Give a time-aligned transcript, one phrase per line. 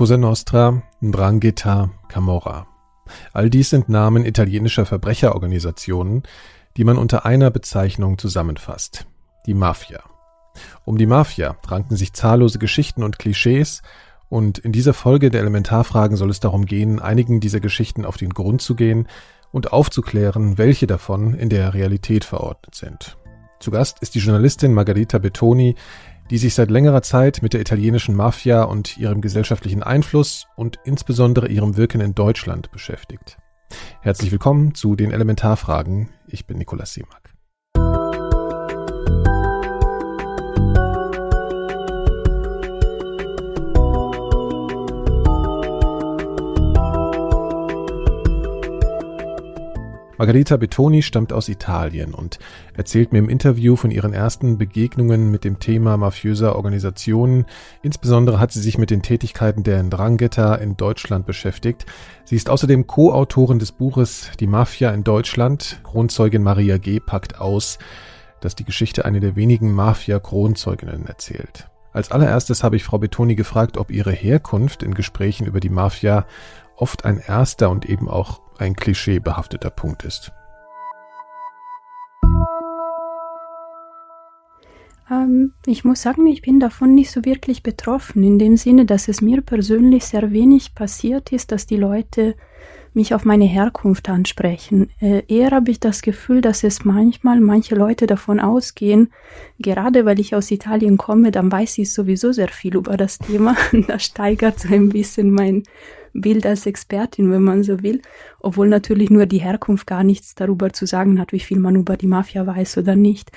[0.00, 2.66] Cosa Nostra, Ndrangheta, Camorra.
[3.34, 6.22] All dies sind Namen italienischer Verbrecherorganisationen,
[6.78, 9.04] die man unter einer Bezeichnung zusammenfasst.
[9.44, 10.02] Die Mafia.
[10.86, 13.82] Um die Mafia ranken sich zahllose Geschichten und Klischees,
[14.30, 18.30] und in dieser Folge der Elementarfragen soll es darum gehen, einigen dieser Geschichten auf den
[18.30, 19.06] Grund zu gehen
[19.52, 23.18] und aufzuklären, welche davon in der Realität verordnet sind.
[23.60, 25.74] Zu Gast ist die Journalistin Margarita Bettoni,
[26.30, 31.48] die sich seit längerer Zeit mit der italienischen Mafia und ihrem gesellschaftlichen Einfluss und insbesondere
[31.48, 33.36] ihrem Wirken in Deutschland beschäftigt.
[34.00, 36.08] Herzlich willkommen zu den Elementarfragen.
[36.28, 37.19] Ich bin Nikolaus Simak.
[50.20, 52.40] Margarita Bettoni stammt aus Italien und
[52.74, 57.46] erzählt mir im Interview von ihren ersten Begegnungen mit dem Thema mafiöser Organisationen.
[57.80, 61.86] Insbesondere hat sie sich mit den Tätigkeiten der Ndrangheta in Deutschland beschäftigt.
[62.26, 65.80] Sie ist außerdem Co-Autorin des Buches Die Mafia in Deutschland.
[65.84, 67.00] Kronzeugin Maria G.
[67.00, 67.78] packt aus,
[68.42, 71.70] dass die Geschichte eine der wenigen Mafia-Kronzeuginnen erzählt.
[71.94, 76.26] Als allererstes habe ich Frau Bettoni gefragt, ob ihre Herkunft in Gesprächen über die Mafia
[76.76, 80.32] oft ein erster und eben auch ein klischeebehafteter Punkt ist.
[85.10, 89.08] Ähm, ich muss sagen, ich bin davon nicht so wirklich betroffen, in dem Sinne, dass
[89.08, 92.34] es mir persönlich sehr wenig passiert ist, dass die Leute
[92.92, 94.90] mich auf meine Herkunft ansprechen.
[95.00, 99.12] Äh, eher habe ich das Gefühl, dass es manchmal manche Leute davon ausgehen,
[99.58, 103.56] gerade weil ich aus Italien komme, dann weiß ich sowieso sehr viel über das Thema.
[103.86, 105.62] das steigert so ein bisschen mein
[106.12, 108.02] Bild als Expertin, wenn man so will,
[108.40, 111.96] obwohl natürlich nur die Herkunft gar nichts darüber zu sagen hat, wie viel man über
[111.96, 113.30] die Mafia weiß oder nicht.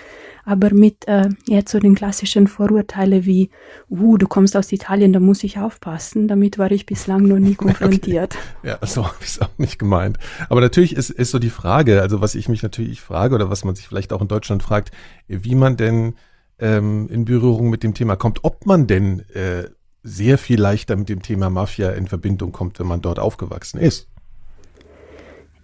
[0.46, 3.50] Aber mit äh, jetzt so den klassischen Vorurteile wie,
[3.90, 7.56] uh, du kommst aus Italien, da muss ich aufpassen, damit war ich bislang noch nie
[7.56, 8.36] konfrontiert.
[8.60, 8.78] Okay.
[8.82, 10.18] Ja, so habe ich es auch nicht gemeint.
[10.50, 13.64] Aber natürlich ist, ist so die Frage, also was ich mich natürlich frage oder was
[13.64, 14.92] man sich vielleicht auch in Deutschland fragt,
[15.28, 16.16] wie man denn
[16.59, 19.70] ähm, in Berührung mit dem Thema kommt, ob man denn äh,
[20.03, 24.08] sehr viel leichter mit dem Thema Mafia in Verbindung kommt, wenn man dort aufgewachsen ist.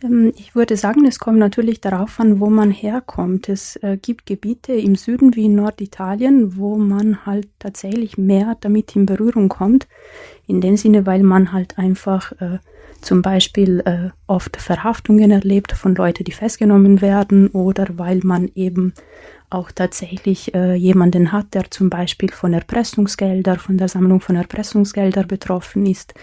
[0.02, 3.50] Ähm, ich würde sagen, es kommt natürlich darauf an, wo man herkommt.
[3.50, 8.96] Es äh, gibt Gebiete im Süden wie in Norditalien, wo man halt tatsächlich mehr damit
[8.96, 9.88] in Berührung kommt.
[10.48, 12.60] In dem Sinne, weil man halt einfach äh,
[13.02, 18.94] zum Beispiel äh, oft Verhaftungen erlebt von Leuten, die festgenommen werden oder weil man eben
[19.50, 25.24] auch tatsächlich äh, jemanden hat, der zum Beispiel von Erpressungsgelder, von der Sammlung von Erpressungsgelder
[25.24, 26.14] betroffen ist.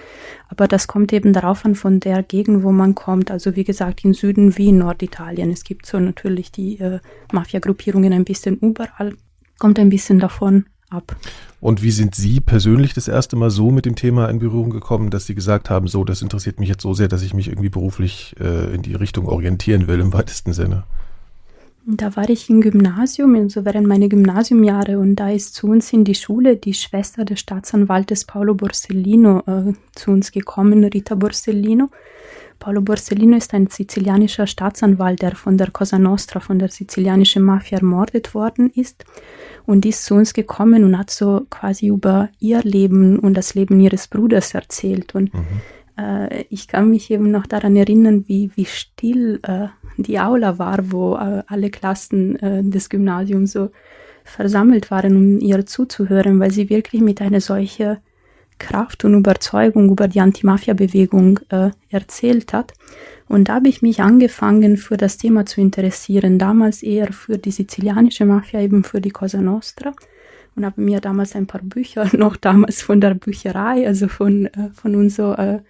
[0.49, 3.31] Aber das kommt eben darauf an, von der Gegend, wo man kommt.
[3.31, 5.51] Also wie gesagt, im Süden wie in Norditalien.
[5.51, 7.01] Es gibt so natürlich die äh,
[7.33, 9.15] Mafia-Gruppierungen ein bisschen überall.
[9.59, 11.17] Kommt ein bisschen davon ab.
[11.61, 15.11] Und wie sind Sie persönlich das erste Mal so mit dem Thema in Berührung gekommen,
[15.11, 17.69] dass Sie gesagt haben, so, das interessiert mich jetzt so sehr, dass ich mich irgendwie
[17.69, 20.85] beruflich äh, in die Richtung orientieren will im weitesten Sinne?
[21.89, 26.03] Da war ich im Gymnasium, also während meiner Gymnasiumjahre, und da ist zu uns in
[26.03, 31.91] die Schule die Schwester des Staatsanwaltes Paolo Borsellino äh, zu uns gekommen, Rita Borsellino.
[32.59, 37.79] Paolo Borsellino ist ein sizilianischer Staatsanwalt, der von der Cosa Nostra, von der sizilianischen Mafia
[37.79, 39.05] ermordet worden ist
[39.67, 43.79] und ist zu uns gekommen und hat so quasi über ihr Leben und das Leben
[43.81, 45.15] ihres Bruders erzählt.
[45.15, 45.45] Und mhm.
[45.99, 50.91] äh, ich kann mich eben noch daran erinnern, wie, wie still äh, die Aula war,
[50.91, 53.71] wo äh, alle Klassen äh, des Gymnasiums so
[54.25, 57.99] versammelt waren, um ihr zuzuhören, weil sie wirklich mit einer solchen
[58.59, 62.73] Kraft und Überzeugung über die Anti-Mafia-Bewegung äh, erzählt hat.
[63.29, 66.39] Und da habe ich mich angefangen, für das Thema zu interessieren.
[66.39, 69.95] Damals eher für die sizilianische Mafia, eben für die Cosa Nostra.
[70.55, 74.71] Und habe mir damals ein paar Bücher, noch damals von der Bücherei, also von, äh,
[74.75, 75.61] von uns so äh,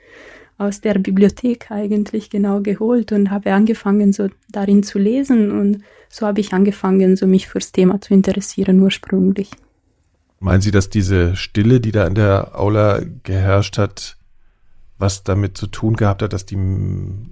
[0.58, 6.26] aus der Bibliothek eigentlich genau geholt und habe angefangen, so darin zu lesen und so
[6.26, 9.50] habe ich angefangen, so mich fürs Thema zu interessieren ursprünglich.
[10.38, 14.16] Meinen Sie, dass diese Stille, die da in der Aula geherrscht hat,
[14.98, 16.58] was damit zu tun gehabt hat, dass die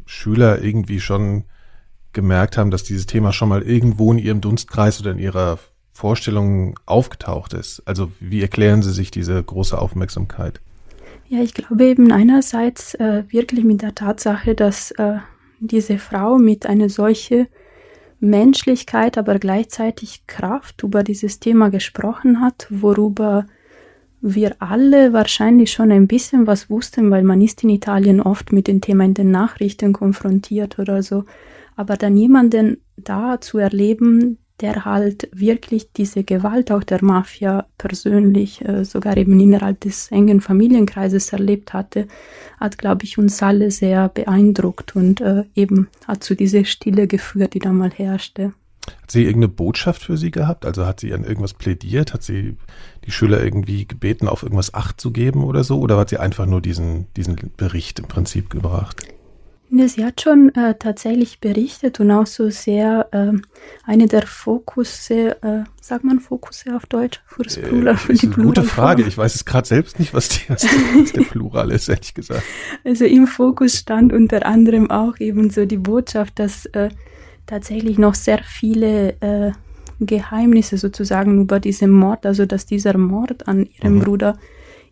[0.07, 1.45] Schüler irgendwie schon
[2.13, 5.59] gemerkt haben, dass dieses Thema schon mal irgendwo in ihrem Dunstkreis oder in ihrer
[5.93, 7.83] Vorstellung aufgetaucht ist?
[7.87, 10.61] Also wie erklären Sie sich diese große Aufmerksamkeit?
[11.29, 15.19] Ja, ich glaube eben einerseits äh, wirklich mit der Tatsache, dass äh,
[15.61, 17.49] diese Frau mit einer solchen
[18.25, 23.47] Menschlichkeit, aber gleichzeitig Kraft über dieses Thema gesprochen hat, worüber
[24.21, 28.67] wir alle wahrscheinlich schon ein bisschen was wussten, weil man ist in Italien oft mit
[28.69, 31.25] dem Thema in den Nachrichten konfrontiert oder so.
[31.77, 38.65] Aber dann jemanden da zu erleben, der halt wirklich diese Gewalt auch der Mafia persönlich
[38.65, 42.07] äh, sogar eben innerhalb des engen Familienkreises erlebt hatte,
[42.61, 47.55] hat, glaube ich, uns alle sehr beeindruckt und äh, eben hat zu dieser Stille geführt,
[47.55, 48.53] die da mal herrschte.
[48.87, 50.67] Hat sie irgendeine Botschaft für Sie gehabt?
[50.67, 52.13] Also hat sie an irgendwas plädiert?
[52.13, 52.57] Hat sie
[53.07, 55.79] die Schüler irgendwie gebeten, auf irgendwas Acht zu geben oder so?
[55.81, 59.07] Oder hat sie einfach nur diesen, diesen Bericht im Prinzip gebracht?
[59.75, 63.33] Ne, sie hat schon äh, tatsächlich berichtet und auch so sehr äh,
[63.83, 67.21] eine der Fokusse, äh, sagt man Fokusse auf Deutsch?
[67.27, 68.55] Fürs Plural, für äh, die Plural.
[68.55, 69.03] Gute Frage.
[69.03, 72.45] Ich weiß es gerade selbst nicht, was, die, was der Plural ist, ehrlich gesagt.
[72.85, 76.91] Also im Fokus stand unter anderem auch eben so die Botschaft, dass äh,
[77.45, 79.51] tatsächlich noch sehr viele äh,
[79.99, 84.03] Geheimnisse sozusagen über diesen Mord, also dass dieser Mord an ihrem mhm.
[84.03, 84.39] Bruder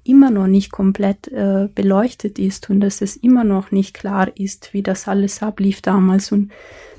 [0.05, 4.73] immer noch nicht komplett äh, beleuchtet ist und dass es immer noch nicht klar ist,
[4.73, 6.33] wie das alles ablief damals.
[6.33, 6.51] Und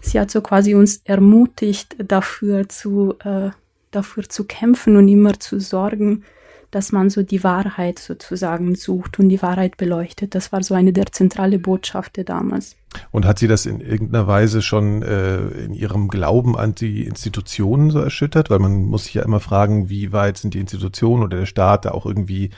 [0.02, 3.50] sie hat so quasi uns ermutigt, dafür zu, äh,
[3.92, 6.24] dafür zu kämpfen und immer zu sorgen,
[6.72, 10.34] dass man so die Wahrheit sozusagen sucht und die Wahrheit beleuchtet.
[10.34, 12.76] Das war so eine der zentrale Botschaften damals.
[13.12, 17.92] Und hat sie das in irgendeiner Weise schon äh, in ihrem Glauben an die Institutionen
[17.92, 18.50] so erschüttert?
[18.50, 21.86] Weil man muss sich ja immer fragen, wie weit sind die Institutionen oder der Staat
[21.86, 22.50] da auch irgendwie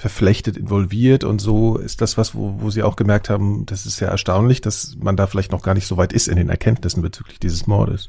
[0.00, 3.98] verflechtet involviert und so ist das was, wo, wo Sie auch gemerkt haben, das ist
[3.98, 7.02] sehr erstaunlich, dass man da vielleicht noch gar nicht so weit ist in den Erkenntnissen
[7.02, 8.08] bezüglich dieses Mordes.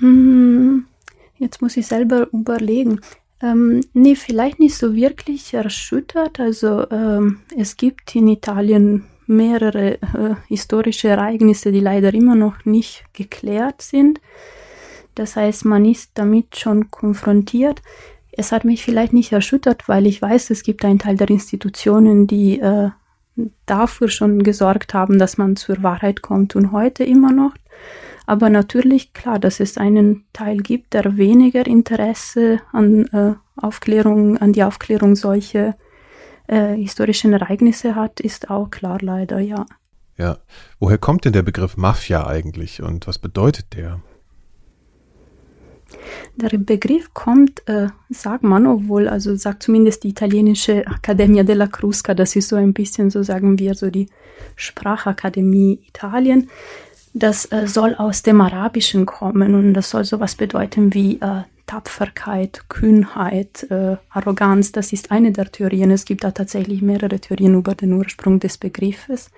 [0.00, 0.84] Hm,
[1.38, 3.00] jetzt muss ich selber überlegen.
[3.42, 6.38] Ähm, nee, vielleicht nicht so wirklich erschüttert.
[6.38, 13.06] Also ähm, es gibt in Italien mehrere äh, historische Ereignisse, die leider immer noch nicht
[13.14, 14.20] geklärt sind.
[15.14, 17.80] Das heißt, man ist damit schon konfrontiert.
[18.40, 22.26] Es hat mich vielleicht nicht erschüttert, weil ich weiß, es gibt einen Teil der Institutionen,
[22.26, 22.88] die äh,
[23.66, 27.52] dafür schon gesorgt haben, dass man zur Wahrheit kommt und heute immer noch.
[28.24, 34.54] Aber natürlich, klar, dass es einen Teil gibt, der weniger Interesse an äh, Aufklärung, an
[34.54, 35.76] die Aufklärung solcher
[36.46, 39.66] äh, historischen Ereignisse hat, ist auch klar leider, ja.
[40.16, 40.38] Ja.
[40.78, 44.00] Woher kommt denn der Begriff Mafia eigentlich und was bedeutet der?
[46.36, 52.14] Der Begriff kommt, äh, sagt man, obwohl, also sagt zumindest die italienische Accademia della Crusca,
[52.14, 54.08] das ist so ein bisschen, so sagen wir, so die
[54.56, 56.48] Sprachakademie Italien.
[57.12, 62.64] Das äh, soll aus dem Arabischen kommen und das soll sowas bedeuten wie äh, Tapferkeit,
[62.68, 64.72] Kühnheit, äh, Arroganz.
[64.72, 65.92] Das ist eine der Theorien.
[65.92, 69.30] Es gibt da tatsächlich mehrere Theorien über den Ursprung des Begriffes.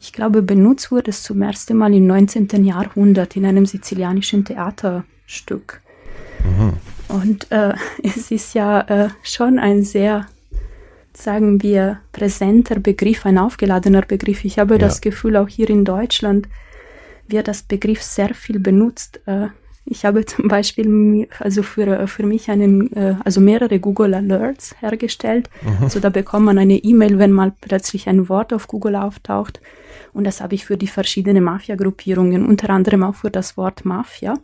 [0.00, 2.64] Ich glaube, benutzt wurde es zum ersten Mal im 19.
[2.64, 5.80] Jahrhundert in einem sizilianischen Theaterstück.
[6.44, 6.72] Mhm.
[7.08, 10.26] Und äh, es ist ja äh, schon ein sehr
[11.14, 14.44] sagen wir, präsenter Begriff, ein aufgeladener Begriff.
[14.44, 14.78] Ich habe ja.
[14.78, 16.48] das Gefühl, auch hier in Deutschland
[17.28, 19.20] wird das Begriff sehr viel benutzt.
[19.26, 19.48] Äh,
[19.84, 25.50] ich habe zum Beispiel also für, für mich einen, äh, also mehrere Google Alerts hergestellt.
[25.62, 25.84] Mhm.
[25.84, 29.60] Also da bekommt man eine E-Mail, wenn mal plötzlich ein Wort auf Google auftaucht.
[30.12, 34.34] Und das habe ich für die verschiedenen Mafia-Gruppierungen, unter anderem auch für das Wort Mafia.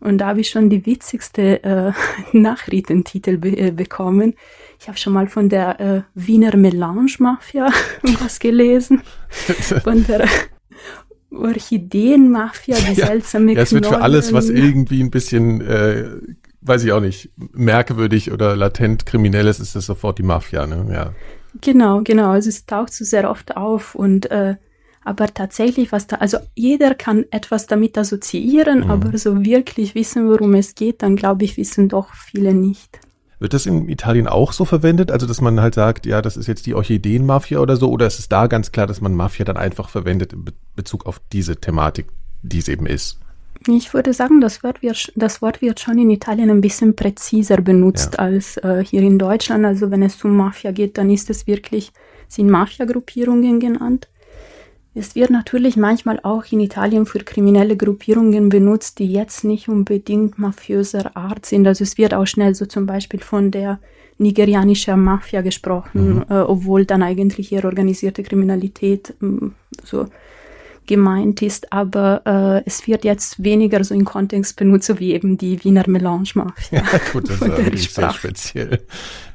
[0.00, 1.92] Und da habe ich schon die witzigste äh,
[2.32, 4.34] Nachrichtentitel be äh, bekommen.
[4.78, 7.68] Ich habe schon mal von der äh, Wiener Melange Mafia
[8.20, 9.02] was gelesen.
[9.82, 10.26] von der
[11.30, 16.04] Orchideenmafia, die ja, seltsame ja, es wird für alles, was irgendwie ein bisschen, äh,
[16.62, 20.86] weiß ich auch nicht, merkwürdig oder latent kriminelles, ist das sofort die Mafia, ne?
[20.92, 21.12] Ja.
[21.60, 22.30] Genau, genau.
[22.30, 24.56] Also es taucht so sehr oft auf und äh,
[25.04, 28.90] aber tatsächlich, was da, also jeder kann etwas damit assoziieren, mhm.
[28.90, 33.00] aber so wirklich wissen, worum es geht, dann glaube ich, wissen doch viele nicht.
[33.38, 35.10] Wird das in Italien auch so verwendet?
[35.10, 37.90] Also, dass man halt sagt, ja, das ist jetzt die Orchideenmafia oder so?
[37.90, 40.44] Oder ist es da ganz klar, dass man Mafia dann einfach verwendet in
[40.76, 42.08] Bezug auf diese Thematik,
[42.42, 43.18] die es eben ist?
[43.66, 47.62] Ich würde sagen, das Wort wird, das Wort wird schon in Italien ein bisschen präziser
[47.62, 48.18] benutzt ja.
[48.18, 49.64] als äh, hier in Deutschland.
[49.64, 51.92] Also, wenn es um Mafia geht, dann ist es wirklich,
[52.28, 54.09] sind Mafia-Gruppierungen genannt.
[54.92, 60.38] Es wird natürlich manchmal auch in Italien für kriminelle Gruppierungen benutzt, die jetzt nicht unbedingt
[60.38, 61.66] mafiöser Art sind.
[61.66, 63.78] Also es wird auch schnell so zum Beispiel von der
[64.18, 66.24] nigerianischen Mafia gesprochen, mhm.
[66.28, 69.50] äh, obwohl dann eigentlich eher organisierte Kriminalität äh,
[69.84, 70.06] so
[70.86, 75.62] gemeint ist, aber äh, es wird jetzt weniger so in Kontext benutzt, wie eben die
[75.62, 76.82] Wiener Melange-Mafia.
[76.82, 77.40] Ja, gut, das
[77.72, 78.80] ist sehr speziell.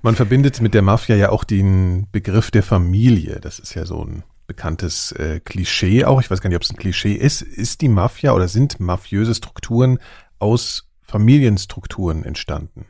[0.02, 3.40] Man verbindet mit der Mafia ja auch den Begriff der Familie.
[3.42, 6.22] Das ist ja so ein bekanntes äh, Klischee auch.
[6.22, 7.42] Ich weiß gar nicht, ob es ein Klischee ist.
[7.42, 10.00] Ist die Mafia oder sind mafiöse Strukturen
[10.40, 12.86] aus Familienstrukturen entstanden?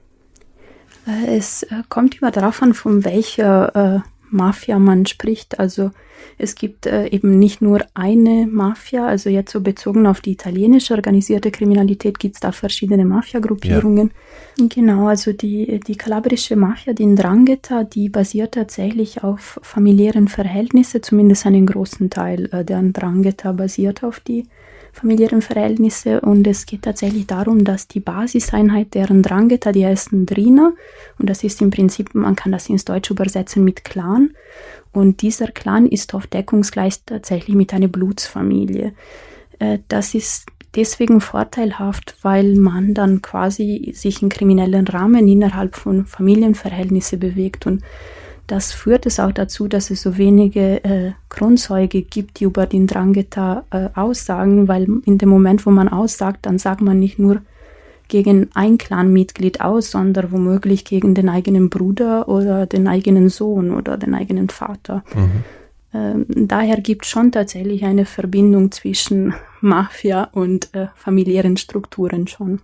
[1.08, 4.04] Äh, es äh, kommt immer darauf an, von welcher
[4.36, 5.60] Mafia man spricht.
[5.60, 5.92] Also
[6.38, 10.94] es gibt äh, eben nicht nur eine Mafia, also jetzt so bezogen auf die italienische
[10.94, 14.12] organisierte Kriminalität gibt es da verschiedene Mafia-Gruppierungen.
[14.58, 14.66] Ja.
[14.70, 21.46] Genau, also die, die kalabrische Mafia, die Ndrangheta, die basiert tatsächlich auf familiären Verhältnissen, zumindest
[21.46, 24.46] einen großen Teil äh, der Ndrangheta basiert auf die
[24.96, 30.74] familiären Verhältnisse und es geht tatsächlich darum, dass die Basiseinheit deren Drangheta, die heißt Drina
[31.20, 34.32] und das ist im Prinzip, man kann das ins Deutsche übersetzen mit Clan
[34.94, 38.94] und dieser Clan ist oft deckungsgleich tatsächlich mit einer Blutsfamilie.
[39.60, 46.06] Äh, das ist deswegen vorteilhaft, weil man dann quasi sich in kriminellen Rahmen innerhalb von
[46.06, 47.84] Familienverhältnissen bewegt und
[48.48, 52.88] das führt es auch dazu, dass es so wenige äh, Kronzeuge gibt, die über den
[52.88, 57.42] Drangheta äh, aussagen, weil in dem Moment, wo man aussagt, dann sagt man nicht nur
[58.08, 63.98] gegen ein Clanmitglied aus, sondern womöglich gegen den eigenen Bruder oder den eigenen Sohn oder
[63.98, 65.04] den eigenen Vater.
[65.16, 65.44] Mhm.
[65.94, 72.62] Ähm, daher gibt es schon tatsächlich eine Verbindung zwischen Mafia und äh, familiären Strukturen schon.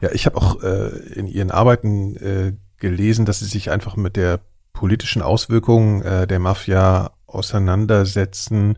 [0.00, 4.16] Ja, ich habe auch äh, in Ihren Arbeiten äh, gelesen, dass Sie sich einfach mit
[4.16, 4.40] der
[4.74, 8.76] politischen Auswirkungen äh, der Mafia auseinandersetzen.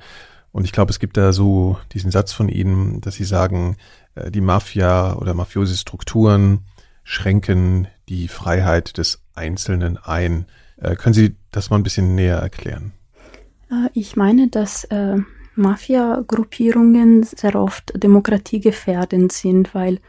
[0.52, 3.76] Und ich glaube, es gibt da so diesen Satz von Ihnen, dass Sie sagen,
[4.14, 6.60] äh, die Mafia oder mafiose Strukturen
[7.02, 10.46] schränken die Freiheit des Einzelnen ein.
[10.76, 12.92] Äh, können Sie das mal ein bisschen näher erklären?
[13.70, 15.16] Äh, ich meine, dass äh,
[15.56, 20.00] Mafia-Gruppierungen sehr oft demokratiegefährdend sind, weil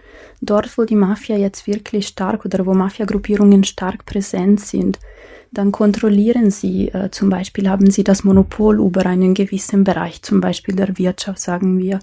[0.42, 5.00] dort, wo die Mafia jetzt wirklich stark oder wo Mafia-Gruppierungen stark präsent sind,
[5.52, 10.42] dann kontrollieren sie, äh, zum Beispiel haben sie das Monopol über einen gewissen Bereich, zum
[10.42, 12.00] Beispiel der Wirtschaft, sagen wir,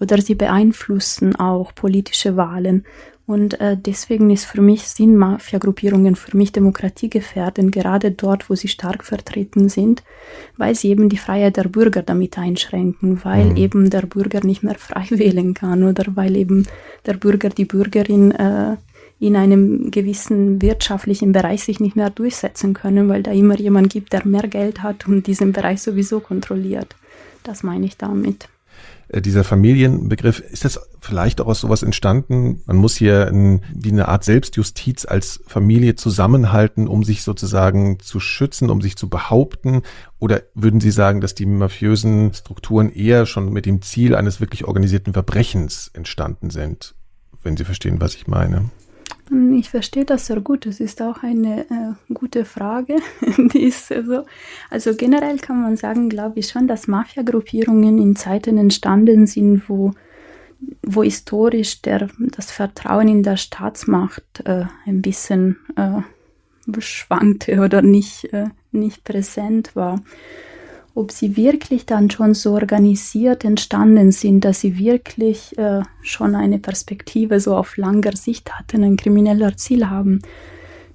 [0.00, 2.84] oder sie beeinflussen auch politische Wahlen.
[3.28, 8.68] Und äh, deswegen ist für mich, sind Mafia-Gruppierungen für mich demokratiegefährdend, gerade dort, wo sie
[8.68, 10.02] stark vertreten sind,
[10.56, 13.56] weil sie eben die Freiheit der Bürger damit einschränken, weil mhm.
[13.56, 16.66] eben der Bürger nicht mehr frei wählen kann oder weil eben
[17.04, 18.76] der Bürger, die Bürgerin äh,
[19.20, 24.12] in einem gewissen wirtschaftlichen Bereich sich nicht mehr durchsetzen können, weil da immer jemand gibt,
[24.12, 26.94] der mehr Geld hat und diesen Bereich sowieso kontrolliert.
[27.42, 28.48] Das meine ich damit.
[29.08, 32.62] Äh, dieser Familienbegriff, ist das vielleicht auch aus sowas entstanden?
[32.66, 38.20] Man muss hier ein, wie eine Art Selbstjustiz als Familie zusammenhalten, um sich sozusagen zu
[38.20, 39.82] schützen, um sich zu behaupten?
[40.18, 44.64] Oder würden Sie sagen, dass die mafiösen Strukturen eher schon mit dem Ziel eines wirklich
[44.66, 46.94] organisierten Verbrechens entstanden sind?
[47.42, 48.70] Wenn Sie verstehen, was ich meine.
[49.30, 50.64] Ich verstehe das sehr gut.
[50.64, 52.96] Das ist auch eine äh, gute Frage.
[53.52, 54.24] Die ist so.
[54.70, 59.92] Also generell kann man sagen, glaube ich schon, dass Mafia-Gruppierungen in Zeiten entstanden sind, wo,
[60.82, 66.00] wo historisch der, das Vertrauen in der Staatsmacht äh, ein bisschen äh,
[66.80, 70.02] schwankte oder nicht, äh, nicht präsent war
[70.98, 76.58] ob sie wirklich dann schon so organisiert entstanden sind, dass sie wirklich äh, schon eine
[76.58, 80.20] Perspektive so auf langer Sicht hatten, ein krimineller Ziel haben.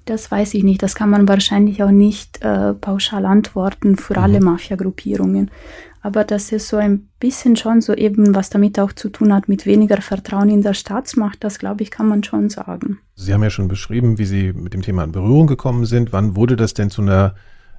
[0.04, 0.82] Das weiß ich nicht.
[0.82, 4.46] Das kann man wahrscheinlich auch nicht äh, pauschal antworten für alle mhm.
[4.46, 5.50] Mafia-Gruppierungen.
[6.02, 9.48] Aber das ist so ein bisschen schon so eben, was damit auch zu tun hat,
[9.48, 12.98] mit weniger Vertrauen in der Staatsmacht, das glaube ich, kann man schon sagen.
[13.14, 16.12] Sie haben ja schon beschrieben, wie Sie mit dem Thema in Berührung gekommen sind.
[16.12, 17.34] Wann wurde das denn zu einer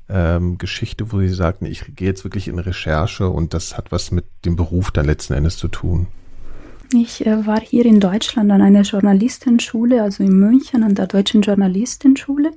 [0.09, 4.11] ähm, Geschichte, wo Sie sagten, ich gehe jetzt wirklich in Recherche und das hat was
[4.11, 6.07] mit dem Beruf dann letzten Endes zu tun?
[6.93, 11.41] Ich äh, war hier in Deutschland an einer Journalistenschule, also in München an der Deutschen
[11.41, 12.51] Journalistenschule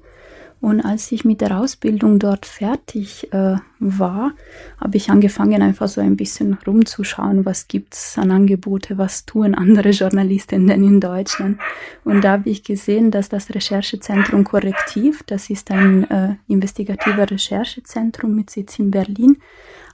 [0.60, 4.32] und als ich mit der Ausbildung dort fertig äh, war,
[4.80, 9.90] habe ich angefangen, einfach so ein bisschen rumzuschauen, was gibt's an Angebote, was tun andere
[9.90, 11.58] Journalisten denn in Deutschland.
[12.04, 18.34] Und da habe ich gesehen, dass das Recherchezentrum Korrektiv, das ist ein äh, investigativer Recherchezentrum
[18.34, 19.38] mit Sitz in Berlin,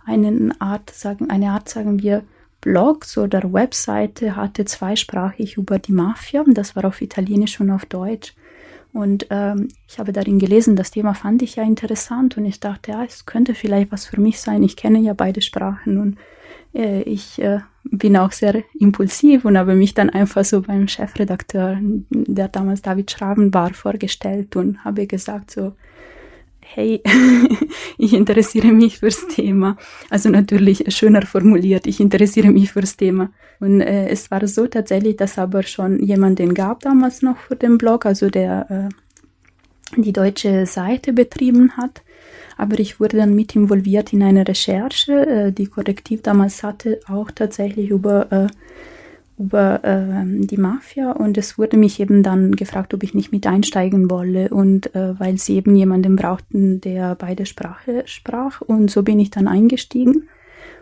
[0.06, 2.24] eine Art, sagen, eine Art, sagen wir,
[2.62, 6.42] Blogs oder Webseite hatte zweisprachig über die Mafia.
[6.46, 8.34] Das war auf Italienisch und auf Deutsch.
[8.94, 12.92] Und ähm, ich habe darin gelesen, das Thema fand ich ja interessant und ich dachte,
[12.92, 14.62] ja, es könnte vielleicht was für mich sein.
[14.62, 16.16] Ich kenne ja beide Sprachen und
[16.74, 21.78] äh, ich äh, bin auch sehr impulsiv und habe mich dann einfach so beim Chefredakteur,
[22.10, 25.72] der damals David Schraven war, vorgestellt und habe gesagt so,
[26.64, 27.02] hey,
[27.98, 29.76] ich interessiere mich fürs Thema.
[30.10, 33.30] Also natürlich schöner formuliert, ich interessiere mich fürs Thema.
[33.60, 37.78] Und äh, es war so tatsächlich, dass aber schon jemanden gab damals noch für den
[37.78, 42.02] Blog, also der äh, die deutsche Seite betrieben hat.
[42.56, 47.30] Aber ich wurde dann mit involviert in eine Recherche, äh, die Korrektiv damals hatte, auch
[47.30, 48.46] tatsächlich über äh,
[49.38, 53.46] über äh, die Mafia und es wurde mich eben dann gefragt, ob ich nicht mit
[53.46, 59.02] einsteigen wolle und äh, weil sie eben jemanden brauchten, der beide Sprache sprach und so
[59.02, 60.28] bin ich dann eingestiegen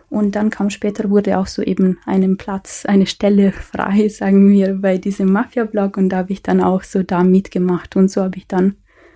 [0.09, 4.75] und dann kam später wurde auch so eben einen Platz, eine Stelle frei, sagen wir,
[4.75, 8.37] bei diesem Mafia-Blog und da habe ich dann auch so da mitgemacht und so habe
[8.37, 8.75] ich dann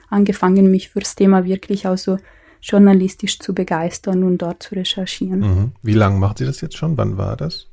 [0.10, 2.17] angefangen, mich fürs Thema wirklich auch so
[2.62, 5.39] journalistisch zu begeistern und dort zu recherchieren.
[5.39, 5.72] Mhm.
[5.84, 6.98] Wie lange macht Sie das jetzt schon?
[6.98, 7.66] Wann war das?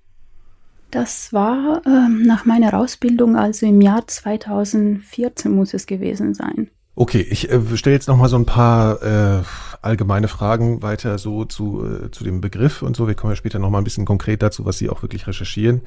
[0.94, 6.70] Das war ähm, nach meiner Ausbildung, also im Jahr 2014 muss es gewesen sein.
[6.94, 9.42] Okay, ich äh, stelle jetzt noch mal so ein paar äh,
[9.82, 13.08] allgemeine Fragen weiter so zu, äh, zu dem Begriff und so.
[13.08, 15.80] Wir kommen ja später noch mal ein bisschen konkret dazu, was Sie auch wirklich recherchieren.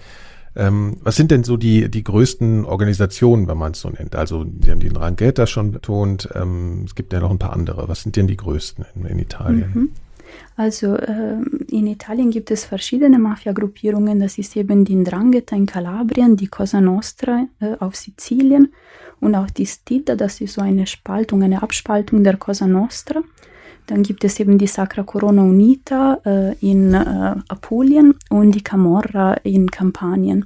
[0.57, 4.13] Ähm, was sind denn so die, die größten Organisationen, wenn man es so nennt?
[4.13, 6.27] Also, Sie haben den Rangheta schon betont.
[6.35, 7.87] Ähm, es gibt ja noch ein paar andere.
[7.87, 9.71] Was sind denn die größten in, in Italien?
[9.73, 9.89] Mhm.
[10.55, 11.37] Also äh,
[11.69, 14.19] in Italien gibt es verschiedene Mafia-Gruppierungen.
[14.19, 18.73] Das ist eben die Ndrangheta in Kalabrien, die Cosa Nostra äh, auf Sizilien
[19.19, 23.21] und auch die Stita, das ist so eine Spaltung, eine Abspaltung der Cosa Nostra.
[23.87, 29.33] Dann gibt es eben die Sacra Corona Unita äh, in äh, Apulien und die Camorra
[29.43, 30.45] in Kampanien.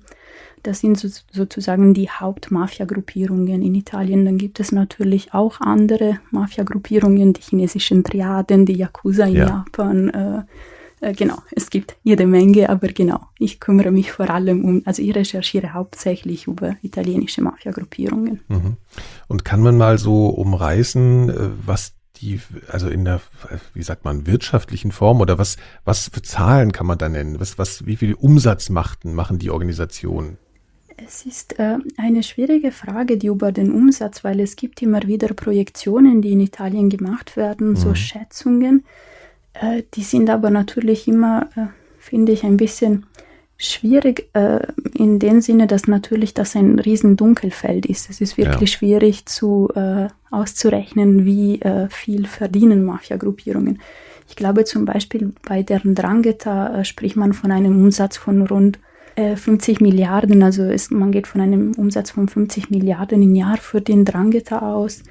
[0.64, 4.26] Das sind so, sozusagen die Hauptmafia-Gruppierungen in Italien.
[4.26, 9.48] Dann gibt es natürlich auch andere Mafia-Gruppierungen, die chinesischen Triaden, die Yakuza in ja.
[9.48, 10.10] Japan.
[10.10, 10.44] Äh,
[11.02, 15.02] äh, genau, es gibt jede Menge, aber genau, ich kümmere mich vor allem um, also
[15.02, 18.42] ich recherchiere hauptsächlich über italienische Mafia-Gruppierungen.
[18.48, 18.78] Mhm.
[19.28, 23.20] Und kann man mal so umreißen, äh, was die, also in der,
[23.74, 27.40] wie sagt man, wirtschaftlichen Form oder was, was für Zahlen kann man da nennen?
[27.40, 30.38] Was, was, wie viel Umsatz machten, machen die Organisationen?
[31.06, 35.34] Es ist äh, eine schwierige Frage, die über den Umsatz, weil es gibt immer wieder
[35.34, 37.76] Projektionen, die in Italien gemacht werden, mhm.
[37.76, 38.86] so Schätzungen.
[39.54, 41.68] Äh, die sind aber natürlich immer, äh,
[42.00, 43.06] finde ich, ein bisschen
[43.58, 44.60] schwierig äh,
[44.96, 48.10] in dem Sinne, dass natürlich das ein riesen Dunkelfeld ist.
[48.10, 48.78] Es ist wirklich ja.
[48.78, 53.80] schwierig zu äh, auszurechnen, wie äh, viel verdienen Mafia-Gruppierungen.
[54.28, 58.80] Ich glaube zum Beispiel bei deren Drangheta spricht man von einem Umsatz von rund
[59.36, 63.58] 50 äh, Milliarden, also ist, man geht von einem Umsatz von 50 Milliarden im Jahr
[63.58, 65.04] für den Drangheta aus.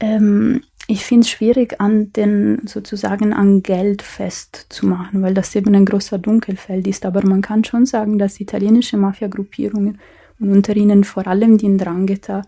[0.00, 5.84] Ähm, ich finde es schwierig, an den sozusagen an Geld festzumachen, weil das eben ein
[5.84, 7.06] großer Dunkelfeld ist.
[7.06, 10.00] Aber man kann schon sagen, dass italienische Mafia-Gruppierungen
[10.40, 12.42] und unter ihnen vor allem die Ndrangheta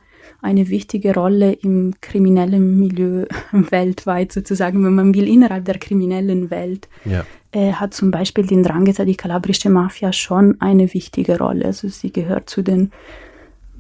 [0.45, 6.89] eine wichtige Rolle im kriminellen Milieu weltweit sozusagen, wenn man will, innerhalb der kriminellen Welt,
[7.05, 7.25] ja.
[7.53, 11.65] äh, hat zum Beispiel die Ndrangheta, die kalabrische Mafia, schon eine wichtige Rolle.
[11.65, 12.93] Also sie gehört zu den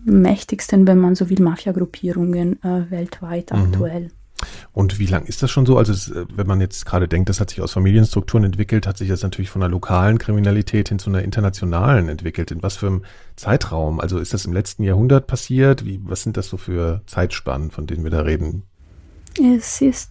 [0.04, 3.58] mächtigsten, wenn man so will, Mafia-Gruppierungen äh, weltweit mhm.
[3.58, 4.10] aktuell.
[4.72, 5.78] Und wie lang ist das schon so?
[5.78, 8.98] Also es, äh, wenn man jetzt gerade denkt, das hat sich aus Familienstrukturen entwickelt, hat
[8.98, 12.50] sich das natürlich von einer lokalen Kriminalität hin zu einer internationalen entwickelt.
[12.50, 13.02] In was für einem
[13.36, 14.00] Zeitraum?
[14.00, 15.84] Also ist das im letzten Jahrhundert passiert?
[15.84, 18.62] Wie, was sind das so für Zeitspannen, von denen wir da reden?
[19.40, 20.10] Es ist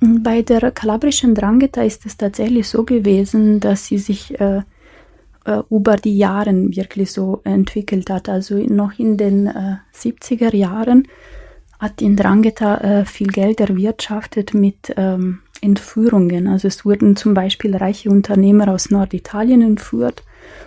[0.00, 4.62] bei der kalabrischen Drangheta ist es tatsächlich so gewesen, dass sie sich äh,
[5.44, 8.28] äh, über die Jahre wirklich so entwickelt hat.
[8.28, 11.08] Also noch in den äh, 70er Jahren
[11.80, 16.46] hat in Drangheta äh, viel Geld erwirtschaftet mit ähm, Entführungen.
[16.46, 20.22] Also es wurden zum Beispiel reiche Unternehmer aus Norditalien entführt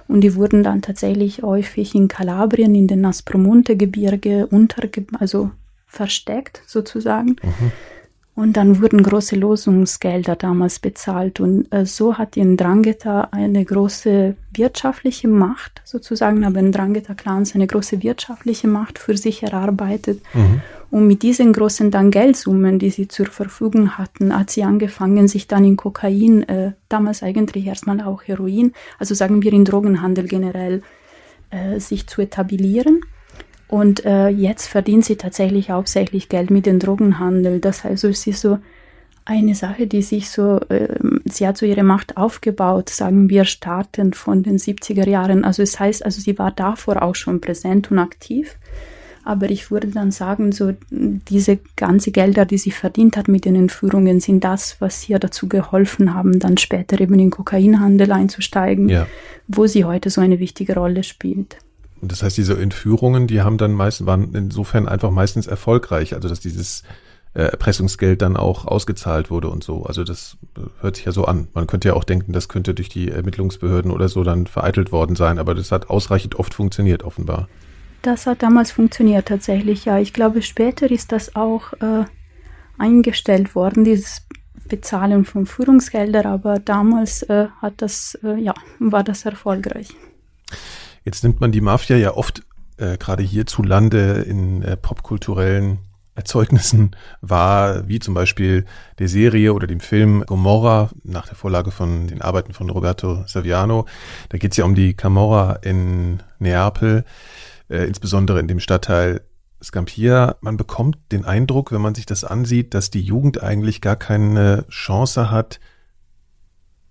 [0.08, 5.52] und die wurden dann tatsächlich häufig in Kalabrien, in den Aspromonte-Gebirge unterge also
[5.86, 7.36] versteckt sozusagen.
[7.43, 7.71] Mhm.
[8.36, 11.39] Und dann wurden große Losungsgelder damals bezahlt.
[11.39, 18.02] Und äh, so hat die Ndrangheta eine große wirtschaftliche Macht, sozusagen, aber Ndrangheta-Clans eine große
[18.02, 20.21] wirtschaftliche Macht für sich erarbeitet.
[20.34, 20.62] Mhm.
[20.94, 25.48] Und mit diesen großen dann Geldsummen, die sie zur Verfügung hatten, hat sie angefangen, sich
[25.48, 30.84] dann in Kokain, äh, damals eigentlich erstmal auch Heroin, also sagen wir in Drogenhandel generell,
[31.50, 33.02] äh, sich zu etablieren.
[33.68, 37.60] Und äh, jetzt verdient sie tatsächlich hauptsächlich Geld mit dem Drogenhandel.
[37.60, 38.60] Das heißt, es ist so
[39.26, 40.90] eine Sache, die sich so, äh,
[41.26, 45.44] sie hat so ihre Macht aufgebaut, sagen wir, startend von den 70er Jahren.
[45.44, 48.60] Also es heißt, also sie war davor auch schon präsent und aktiv.
[49.24, 53.56] Aber ich würde dann sagen, so diese ganze Gelder, die sie verdient hat mit den
[53.56, 58.90] Entführungen, sind das, was ihr dazu geholfen haben, dann später eben in den Kokainhandel einzusteigen,
[58.90, 59.08] ja.
[59.48, 61.58] wo sie heute so eine wichtige Rolle spielt.
[62.02, 66.28] Und das heißt, diese Entführungen, die haben dann meist, waren insofern einfach meistens erfolgreich, also
[66.28, 66.84] dass dieses
[67.34, 69.84] äh, Erpressungsgeld dann auch ausgezahlt wurde und so.
[69.84, 71.48] Also das äh, hört sich ja so an.
[71.54, 75.16] Man könnte ja auch denken, das könnte durch die Ermittlungsbehörden oder so dann vereitelt worden
[75.16, 77.48] sein, aber das hat ausreichend oft funktioniert, offenbar.
[78.04, 79.98] Das hat damals funktioniert tatsächlich, ja.
[79.98, 82.04] Ich glaube, später ist das auch äh,
[82.78, 84.28] eingestellt worden, dieses
[84.68, 89.88] Bezahlen von Führungsgeldern, aber damals äh, hat das, äh, ja, war das erfolgreich.
[91.06, 92.44] Jetzt nimmt man die Mafia ja oft
[92.78, 95.80] äh, gerade hierzulande in äh, popkulturellen
[96.13, 98.66] Erzeugnissen wahr, wie zum Beispiel
[99.00, 103.86] der Serie oder dem Film Gomorra nach der Vorlage von den Arbeiten von Roberto Saviano.
[104.28, 107.06] Da geht es ja um die Camorra in Neapel,
[107.69, 109.21] äh, insbesondere in dem Stadtteil
[109.63, 110.36] Scampia.
[110.41, 114.65] Man bekommt den Eindruck, wenn man sich das ansieht, dass die Jugend eigentlich gar keine
[114.69, 115.60] Chance hat,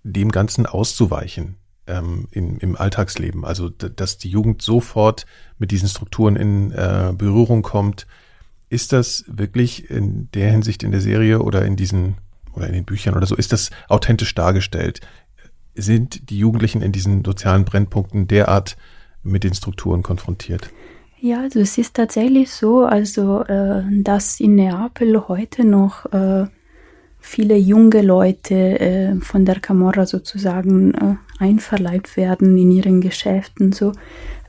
[0.03, 1.55] dem Ganzen auszuweichen
[1.87, 3.45] ähm, in, im Alltagsleben.
[3.45, 5.25] Also dass die Jugend sofort
[5.57, 8.07] mit diesen Strukturen in äh, Berührung kommt.
[8.69, 12.15] Ist das wirklich in der Hinsicht in der Serie oder in diesen
[12.53, 15.01] oder in den Büchern oder so, ist das authentisch dargestellt?
[15.75, 18.77] Sind die Jugendlichen in diesen sozialen Brennpunkten derart
[19.23, 20.69] mit den Strukturen konfrontiert?
[21.19, 26.47] Ja, also es ist tatsächlich so, also äh, dass in Neapel heute noch äh,
[27.19, 33.71] viele junge Leute äh, von der Camorra sozusagen äh, einverleibt werden in ihren Geschäften.
[33.71, 33.93] So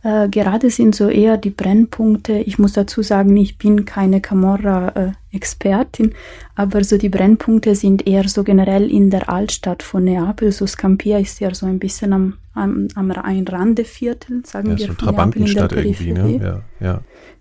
[0.04, 2.34] äh, gerade sind so eher die Brennpunkte.
[2.34, 6.14] Ich muss dazu sagen, ich bin keine Camorra-Expertin,
[6.54, 10.52] aber so die Brennpunkte sind eher so generell in der Altstadt von Neapel.
[10.52, 14.86] So Scampia ist ja so ein bisschen am, am, am Randeviertel, sagen ja, wir.
[14.88, 16.36] So Trabantenstadt irgendwie, ne?
[16.36, 17.00] Ja, ja.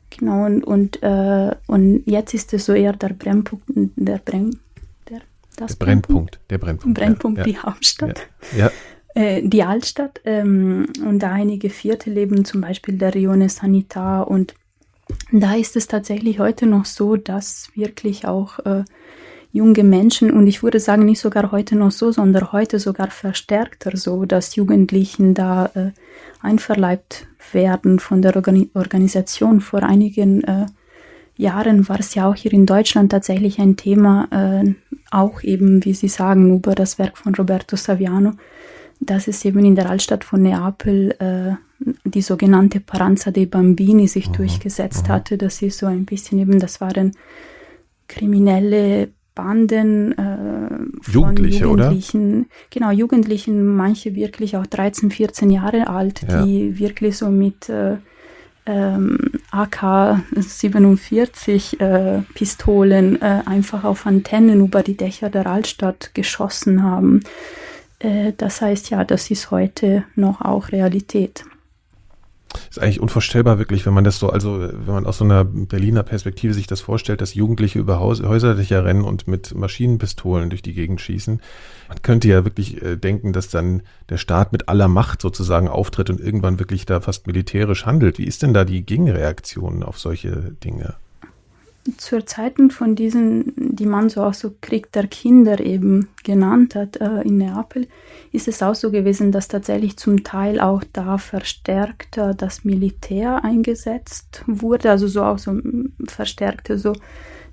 [0.09, 4.57] Genau, und, und, äh, und jetzt ist es so eher der Brennpunkt, der Brenn,
[5.57, 6.97] das der Brennpunkt, der Brennpunkt.
[6.97, 8.27] Brennpunkt, ja, die Hauptstadt.
[8.57, 8.71] Ja.
[9.15, 14.55] Äh, die Altstadt ähm, und da einige Viertel leben, zum Beispiel der Rione Sanitar und
[15.31, 18.83] da ist es tatsächlich heute noch so, dass wirklich auch äh,
[19.51, 23.95] junge Menschen, und ich würde sagen, nicht sogar heute noch so, sondern heute sogar verstärkter
[23.95, 25.91] so, dass Jugendlichen da äh,
[26.41, 29.61] einverleibt werden von der Organi Organisation.
[29.61, 30.65] Vor einigen äh,
[31.35, 34.73] Jahren war es ja auch hier in Deutschland tatsächlich ein Thema, äh,
[35.11, 38.33] auch eben, wie Sie sagen, über das Werk von Roberto Saviano,
[39.05, 41.55] dass es eben in der Altstadt von Neapel äh,
[42.05, 44.33] die sogenannte Paranza dei Bambini sich mhm.
[44.33, 45.11] durchgesetzt mhm.
[45.11, 45.37] hatte.
[45.37, 47.11] Das ist so ein bisschen eben, das waren
[48.07, 50.69] kriminelle Banden äh,
[51.09, 52.49] Jugendliche, Jugendlichen, oder?
[52.69, 56.45] genau, Jugendlichen, manche wirklich auch 13, 14 Jahre alt, ja.
[56.45, 57.97] die wirklich so mit äh,
[58.65, 59.17] ähm,
[59.51, 67.19] AK-47 äh, Pistolen äh, einfach auf Antennen über die Dächer der Altstadt geschossen haben.
[68.03, 71.45] Äh, das heißt ja, das ist heute noch auch Realität.
[72.69, 76.03] Ist eigentlich unvorstellbar wirklich, wenn man das so, also wenn man aus so einer Berliner
[76.03, 80.73] Perspektive sich das vorstellt, dass Jugendliche über Haus, Häuserdächer rennen und mit Maschinenpistolen durch die
[80.73, 81.41] Gegend schießen.
[81.87, 86.11] Man könnte ja wirklich äh, denken, dass dann der Staat mit aller Macht sozusagen auftritt
[86.11, 88.19] und irgendwann wirklich da fast militärisch handelt.
[88.19, 90.95] Wie ist denn da die Gegenreaktion auf solche Dinge?
[91.97, 96.97] Zur Zeiten von diesen, die man so auch so Krieg der Kinder eben genannt hat
[97.01, 97.87] äh, in Neapel,
[98.31, 103.43] ist es auch so gewesen, dass tatsächlich zum Teil auch da verstärkt äh, das Militär
[103.43, 105.59] eingesetzt wurde, also so auch so
[106.07, 106.93] verstärkte so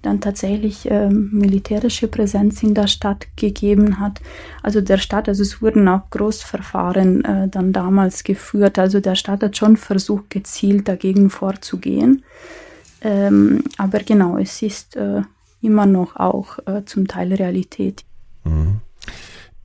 [0.02, 4.20] dann tatsächlich äh, militärische Präsenz in der Stadt gegeben hat.
[4.62, 8.78] Also der Staat, also es wurden auch Großverfahren äh, dann damals geführt.
[8.78, 12.24] Also der Staat hat schon versucht, gezielt dagegen vorzugehen.
[13.02, 15.22] Ähm, aber genau, es ist äh,
[15.60, 18.04] immer noch auch äh, zum Teil Realität.
[18.44, 18.80] Mhm.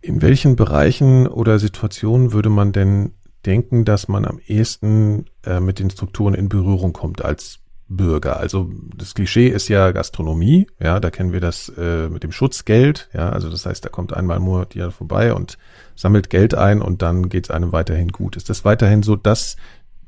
[0.02, 3.14] In welchen Bereichen oder Situationen würde man denn
[3.46, 8.38] denken, dass man am ehesten äh, mit den Strukturen in Berührung kommt als Bürger.
[8.38, 13.10] Also das Klischee ist ja Gastronomie, ja, da kennen wir das äh, mit dem Schutzgeld,
[13.14, 15.60] ja, also das heißt, da kommt einmal im Monat jeder vorbei und
[15.96, 18.36] sammelt Geld ein und dann geht es einem weiterhin gut.
[18.38, 19.56] Ist das weiterhin so das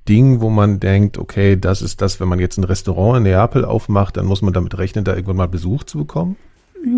[0.08, 3.66] Ding, wo man denkt, okay, das ist das, wenn man jetzt ein Restaurant in Neapel
[3.66, 6.36] aufmacht, dann muss man damit rechnen, da irgendwann mal Besuch zu bekommen?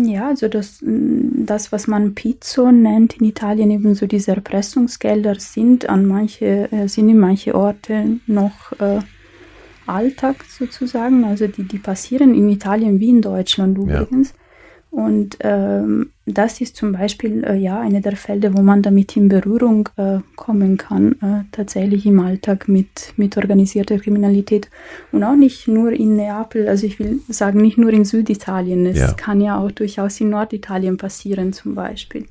[0.04, 5.88] Ja, also das, das, was man Pizzo nennt in Italien, eben so diese Erpressungsgelder sind
[5.88, 9.00] an manche, äh, sind in manche Orte noch äh,
[9.86, 11.24] Alltag sozusagen.
[11.24, 14.30] Also die, die passieren in Italien wie in Deutschland übrigens.
[14.30, 14.39] Ja.
[14.90, 19.28] Und ähm, das ist zum Beispiel äh, ja eine der Felder, wo man damit in
[19.28, 24.68] Berührung äh, kommen kann, äh, tatsächlich im Alltag mit, mit organisierter Kriminalität.
[25.12, 28.98] Und auch nicht nur in Neapel, also ich will sagen, nicht nur in Süditalien, es
[28.98, 29.12] ja.
[29.12, 32.26] kann ja auch durchaus in Norditalien passieren zum Beispiel.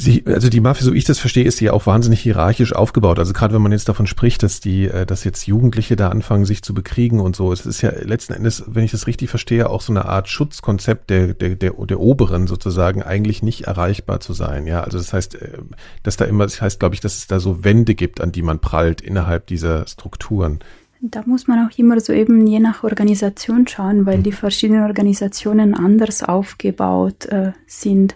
[0.00, 3.18] Sie, also die Mafia, so ich das verstehe, ist ja auch wahnsinnig hierarchisch aufgebaut.
[3.18, 6.44] Also gerade wenn man jetzt davon spricht, dass die, äh, dass jetzt Jugendliche da anfangen,
[6.44, 9.68] sich zu bekriegen und so, es ist ja letzten Endes, wenn ich das richtig verstehe,
[9.68, 14.34] auch so eine Art Schutzkonzept der, der, der, der Oberen sozusagen eigentlich nicht erreichbar zu
[14.34, 14.68] sein.
[14.68, 15.58] Ja, also das heißt, äh,
[16.04, 18.42] dass da immer, das heißt, glaube ich, dass es da so Wände gibt, an die
[18.42, 20.60] man prallt innerhalb dieser Strukturen.
[21.00, 24.22] Da muss man auch immer so eben je nach Organisation schauen, weil hm.
[24.22, 28.14] die verschiedenen Organisationen anders aufgebaut äh, sind.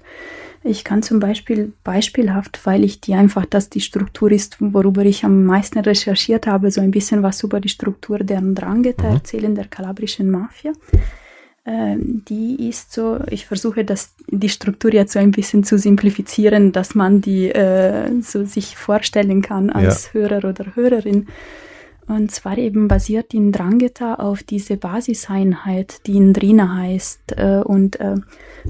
[0.64, 5.24] Ich kann zum Beispiel beispielhaft, weil ich die einfach, dass die Struktur ist, worüber ich
[5.24, 9.14] am meisten recherchiert habe, so ein bisschen was über die Struktur der Ndrangheta mhm.
[9.14, 10.72] erzählen, der kalabrischen Mafia.
[11.64, 16.72] Ähm, die ist so, ich versuche das, die Struktur jetzt so ein bisschen zu simplifizieren,
[16.72, 20.20] dass man die äh, so sich vorstellen kann als ja.
[20.20, 21.28] Hörer oder Hörerin.
[22.06, 27.32] Und zwar eben basiert in Drangheta auf diese Basiseinheit, die Indrina heißt.
[27.36, 28.16] Äh, und äh,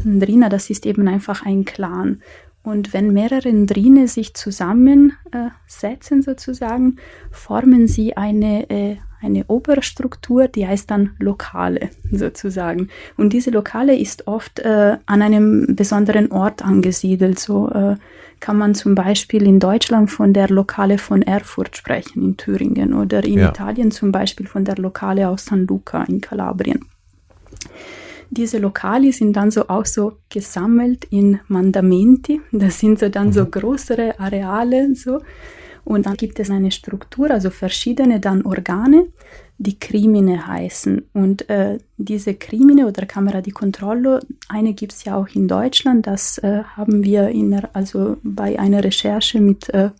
[0.05, 2.21] Indrina, das ist eben einfach ein Clan.
[2.63, 6.97] Und wenn mehrere Indrine sich zusammensetzen äh, sozusagen,
[7.31, 12.89] formen sie eine, äh, eine Oberstruktur, die heißt dann Lokale sozusagen.
[13.17, 17.39] Und diese Lokale ist oft äh, an einem besonderen Ort angesiedelt.
[17.39, 17.97] So äh,
[18.41, 23.25] kann man zum Beispiel in Deutschland von der Lokale von Erfurt sprechen, in Thüringen, oder
[23.25, 23.51] in ja.
[23.51, 26.85] Italien zum Beispiel von der Lokale aus San Luca in Kalabrien.
[28.31, 32.41] Diese Lokali sind dann so auch so gesammelt in Mandamenti.
[32.51, 33.51] Das sind so dann so mhm.
[33.51, 35.21] größere Areale so.
[35.85, 39.07] Und dann gibt es eine Struktur, also verschiedene dann Organe,
[39.59, 41.03] die Crimine heißen.
[41.13, 46.07] Und äh, diese Crimine oder Camera di Controllo, eine gibt es ja auch in Deutschland.
[46.07, 49.91] Das äh, haben wir in, also bei einer Recherche mit äh,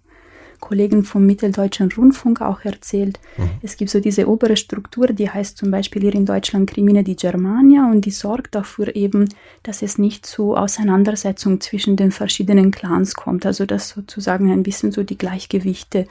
[0.63, 3.19] Kollegen vom Mitteldeutschen Rundfunk auch erzählt.
[3.37, 3.51] Mhm.
[3.63, 7.17] Es gibt so diese obere Struktur, die heißt zum Beispiel hier in Deutschland Crimine di
[7.17, 9.29] Germania und die sorgt dafür eben,
[9.65, 13.45] dass es nicht zu Auseinandersetzungen zwischen den verschiedenen Clans kommt.
[13.45, 16.07] Also dass sozusagen ein bisschen so die Gleichgewichte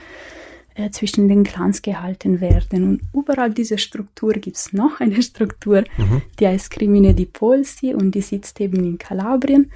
[0.76, 2.84] äh, zwischen den Clans gehalten werden.
[2.84, 6.22] Und überall diese Struktur gibt es noch eine Struktur, mhm.
[6.40, 9.72] die heißt Crimine di Polsi und die sitzt eben in Kalabrien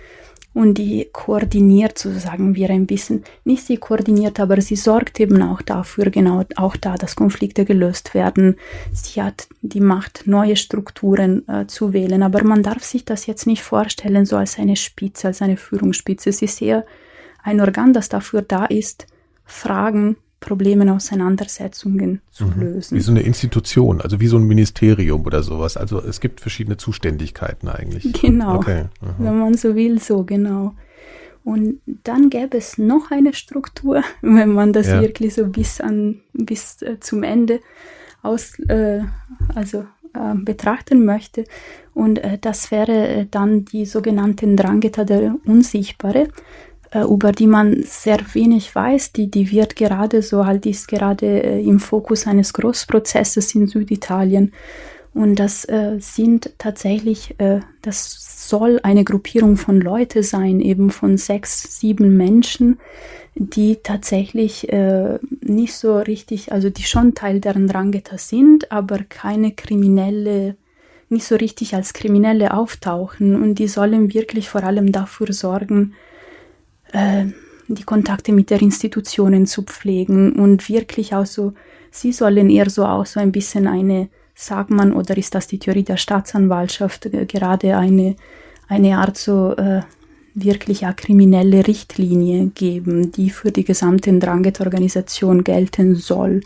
[0.56, 5.42] und die koordiniert, so sagen wir ein bisschen, nicht sie koordiniert, aber sie sorgt eben
[5.42, 8.56] auch dafür, genau auch da, dass Konflikte gelöst werden.
[8.94, 13.46] Sie hat die Macht, neue Strukturen äh, zu wählen, aber man darf sich das jetzt
[13.46, 16.30] nicht vorstellen, so als eine Spitze, als eine Führungsspitze.
[16.30, 16.86] Es ist eher
[17.44, 19.08] ein Organ, das dafür da ist,
[19.44, 20.16] Fragen
[20.46, 22.60] Problemen, Auseinandersetzungen zu mhm.
[22.62, 22.96] lösen.
[22.96, 25.76] Wie so eine Institution, also wie so ein Ministerium oder sowas.
[25.76, 28.14] Also es gibt verschiedene Zuständigkeiten eigentlich.
[28.14, 28.58] Genau.
[28.58, 28.86] Okay.
[29.18, 30.76] Wenn man so will, so genau.
[31.44, 35.02] Und dann gäbe es noch eine Struktur, wenn man das ja.
[35.02, 37.60] wirklich so bis an bis äh, zum Ende
[38.24, 39.02] aus äh,
[39.54, 41.44] also äh, betrachten möchte.
[41.94, 46.30] Und äh, das wäre äh, dann die sogenannten Drangheta der Unsichtbare
[47.04, 49.14] über die man sehr wenig weiß.
[49.14, 54.52] Die, die wird gerade so halt, ist gerade äh, im Fokus eines Großprozesses in Süditalien.
[55.14, 61.18] Und das äh, sind tatsächlich, äh, das soll eine Gruppierung von Leute sein, eben von
[61.18, 62.80] sechs, sieben Menschen,
[63.36, 69.52] die tatsächlich äh, nicht so richtig, also die schon Teil der Drangheta sind, aber keine
[69.52, 70.58] kriminelle,
[71.10, 73.42] nicht so richtig als Kriminelle auftauchen.
[73.42, 75.94] Und die sollen wirklich vor allem dafür sorgen,
[76.96, 77.26] äh,
[77.68, 81.54] die Kontakte mit der Institutionen zu pflegen und wirklich auch so,
[81.92, 85.60] sie sollen eher so auch so ein bisschen eine, sagt man, oder ist das die
[85.60, 88.16] Theorie der Staatsanwaltschaft, äh, gerade eine,
[88.68, 89.82] eine Art so äh,
[90.36, 96.42] wirklich ja kriminelle Richtlinie geben, die für die gesamte Dranget-Organisation gelten soll.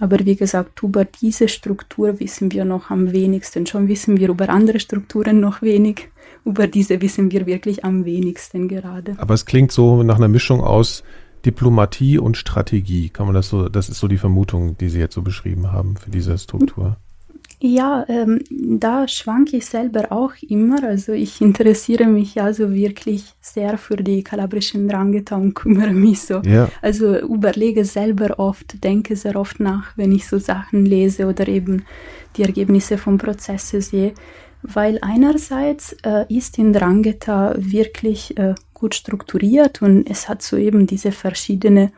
[0.00, 3.66] Aber wie gesagt, über diese Struktur wissen wir noch am wenigsten.
[3.66, 6.08] Schon wissen wir über andere Strukturen noch wenig
[6.48, 9.14] über diese wissen wir wirklich am wenigsten gerade.
[9.18, 11.04] Aber es klingt so nach einer Mischung aus
[11.44, 13.10] Diplomatie und Strategie.
[13.10, 15.96] Kann man das so, das ist so die Vermutung, die Sie jetzt so beschrieben haben
[15.96, 16.96] für diese Struktur.
[17.60, 20.82] Ja, ähm, da schwanke ich selber auch immer.
[20.84, 26.22] Also ich interessiere mich ja so wirklich sehr für die kalabrischen Drangheta und kümmere mich
[26.22, 26.40] so.
[26.42, 26.68] Ja.
[26.80, 31.84] Also überlege selber oft, denke sehr oft nach, wenn ich so Sachen lese oder eben
[32.36, 34.14] die Ergebnisse von Prozessen sehe
[34.62, 40.86] weil einerseits äh, ist in Drangheta wirklich äh, gut strukturiert und es hat so eben
[40.86, 41.90] diese verschiedenen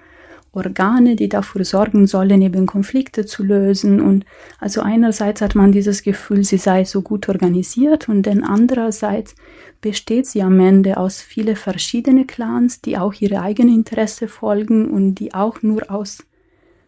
[0.53, 4.01] Organe, die dafür sorgen sollen, eben Konflikte zu lösen.
[4.01, 4.25] Und
[4.59, 9.37] also einerseits hat man dieses Gefühl, sie sei so gut organisiert und dann andererseits
[9.81, 15.15] besteht sie am Ende aus viele verschiedene Clans, die auch ihre eigenen Interesse folgen und
[15.17, 16.25] die auch nur aus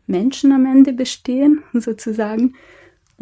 [0.06, 2.54] Menschen am Ende bestehen, sozusagen.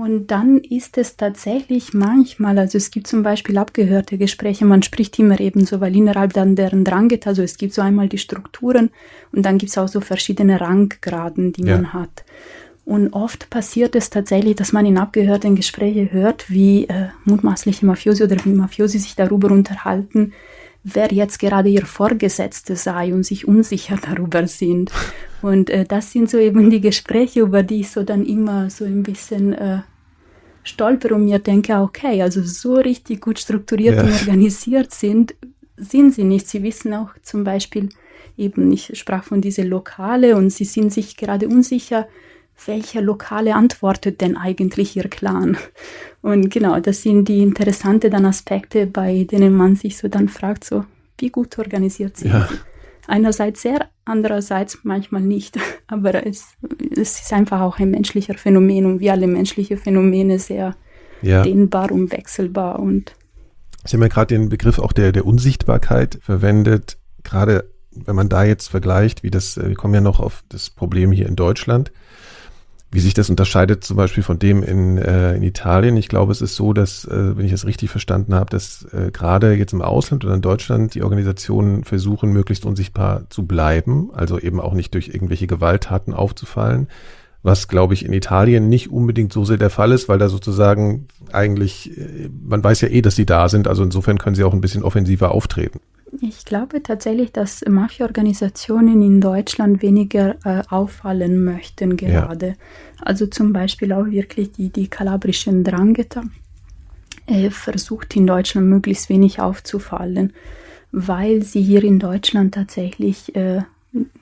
[0.00, 5.18] Und dann ist es tatsächlich manchmal, also es gibt zum Beispiel abgehörte Gespräche, man spricht
[5.18, 8.16] immer eben so, weil innerhalb dann deren Drang geht, also es gibt so einmal die
[8.16, 8.88] Strukturen
[9.30, 11.76] und dann gibt es auch so verschiedene Ranggraden, die ja.
[11.76, 12.24] man hat.
[12.86, 18.24] Und oft passiert es tatsächlich, dass man in abgehörten Gesprächen hört, wie äh, mutmaßliche Mafiosi
[18.24, 20.32] oder wie Mafiosi sich darüber unterhalten,
[20.82, 24.90] wer jetzt gerade ihr Vorgesetzte sei und sich unsicher darüber sind.
[25.42, 28.84] Und äh, das sind so eben die Gespräche, über die ich so dann immer so
[28.84, 29.80] ein bisschen äh,
[30.62, 34.02] stolper und mir denke, okay, also so richtig gut strukturiert ja.
[34.02, 35.34] und organisiert sind,
[35.76, 36.48] sind sie nicht.
[36.48, 37.88] Sie wissen auch zum Beispiel
[38.36, 42.08] eben, ich sprach von diese Lokale und sie sind sich gerade unsicher,
[42.66, 45.56] welcher Lokale antwortet denn eigentlich ihr Clan?
[46.22, 50.64] Und genau, das sind die interessanten dann Aspekte, bei denen man sich so dann fragt,
[50.64, 50.84] so,
[51.18, 52.48] wie gut organisiert sie ja.
[53.06, 55.58] Einerseits sehr, andererseits manchmal nicht.
[55.86, 56.54] Aber es,
[56.90, 60.76] es ist einfach auch ein menschlicher Phänomen und wie alle menschliche Phänomene sehr
[61.22, 61.42] ja.
[61.42, 63.14] dehnbar und wechselbar und
[63.84, 66.98] Sie haben ja gerade den Begriff auch der, der Unsichtbarkeit verwendet.
[67.22, 71.12] Gerade wenn man da jetzt vergleicht, wie das, wir kommen ja noch auf das Problem
[71.12, 71.92] hier in Deutschland,
[72.92, 75.96] wie sich das unterscheidet zum Beispiel von dem in, äh, in Italien.
[75.96, 79.10] Ich glaube, es ist so, dass, äh, wenn ich das richtig verstanden habe, dass äh,
[79.12, 84.38] gerade jetzt im Ausland oder in Deutschland die Organisationen versuchen, möglichst unsichtbar zu bleiben, also
[84.38, 86.88] eben auch nicht durch irgendwelche Gewalttaten aufzufallen,
[87.42, 91.06] was, glaube ich, in Italien nicht unbedingt so sehr der Fall ist, weil da sozusagen
[91.30, 94.52] eigentlich, äh, man weiß ja eh, dass sie da sind, also insofern können sie auch
[94.52, 95.80] ein bisschen offensiver auftreten.
[96.20, 102.46] Ich glaube tatsächlich, dass Mafia-Organisationen in Deutschland weniger äh, auffallen möchten gerade.
[102.48, 102.54] Ja.
[103.00, 106.24] Also zum Beispiel auch wirklich die, die kalabrischen Drangheta
[107.26, 110.32] äh, versucht in Deutschland möglichst wenig aufzufallen,
[110.90, 113.62] weil sie hier in Deutschland tatsächlich äh,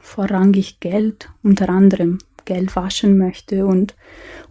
[0.00, 3.94] vorrangig Geld unter anderem Geld waschen möchte und,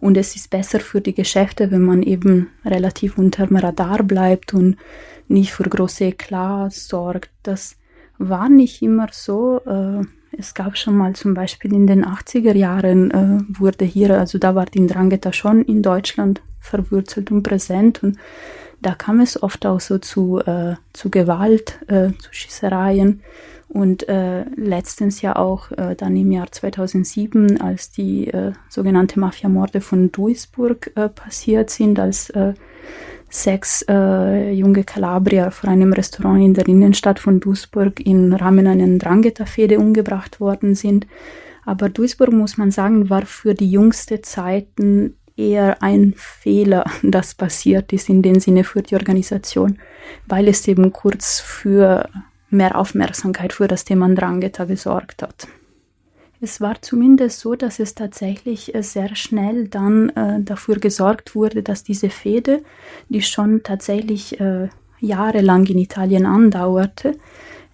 [0.00, 4.76] und es ist besser für die Geschäfte, wenn man eben relativ unterm Radar bleibt und
[5.28, 7.30] nicht für große Eklat sorgt.
[7.42, 7.76] Das
[8.18, 9.60] war nicht immer so.
[9.66, 10.04] Äh,
[10.36, 14.54] es gab schon mal zum Beispiel in den 80er Jahren äh, wurde hier, also da
[14.54, 18.18] war die Drangheta schon in Deutschland verwurzelt und präsent und
[18.80, 23.22] da kam es oft auch so zu, äh, zu Gewalt, zu Schießereien
[23.68, 29.82] und äh, letztens ja auch äh, dann im Jahr 2007, als die äh, sogenannte Mafia-Morde
[29.82, 32.54] von Duisburg äh, passiert sind, als äh,
[33.30, 38.98] sechs äh, junge Kalabrier vor einem Restaurant in der Innenstadt von Duisburg im Rahmen einer
[38.98, 41.06] Drangheta-Fehde umgebracht worden sind.
[41.64, 47.92] Aber Duisburg, muss man sagen, war für die jüngste Zeiten eher ein Fehler, das passiert
[47.92, 49.78] ist in dem Sinne für die Organisation,
[50.26, 52.08] weil es eben kurz für
[52.50, 55.48] mehr Aufmerksamkeit für das Thema Drangheta gesorgt hat.
[56.40, 61.62] Es war zumindest so, dass es tatsächlich äh, sehr schnell dann äh, dafür gesorgt wurde,
[61.62, 62.62] dass diese Fehde,
[63.08, 64.68] die schon tatsächlich äh,
[65.00, 67.16] jahrelang in Italien andauerte,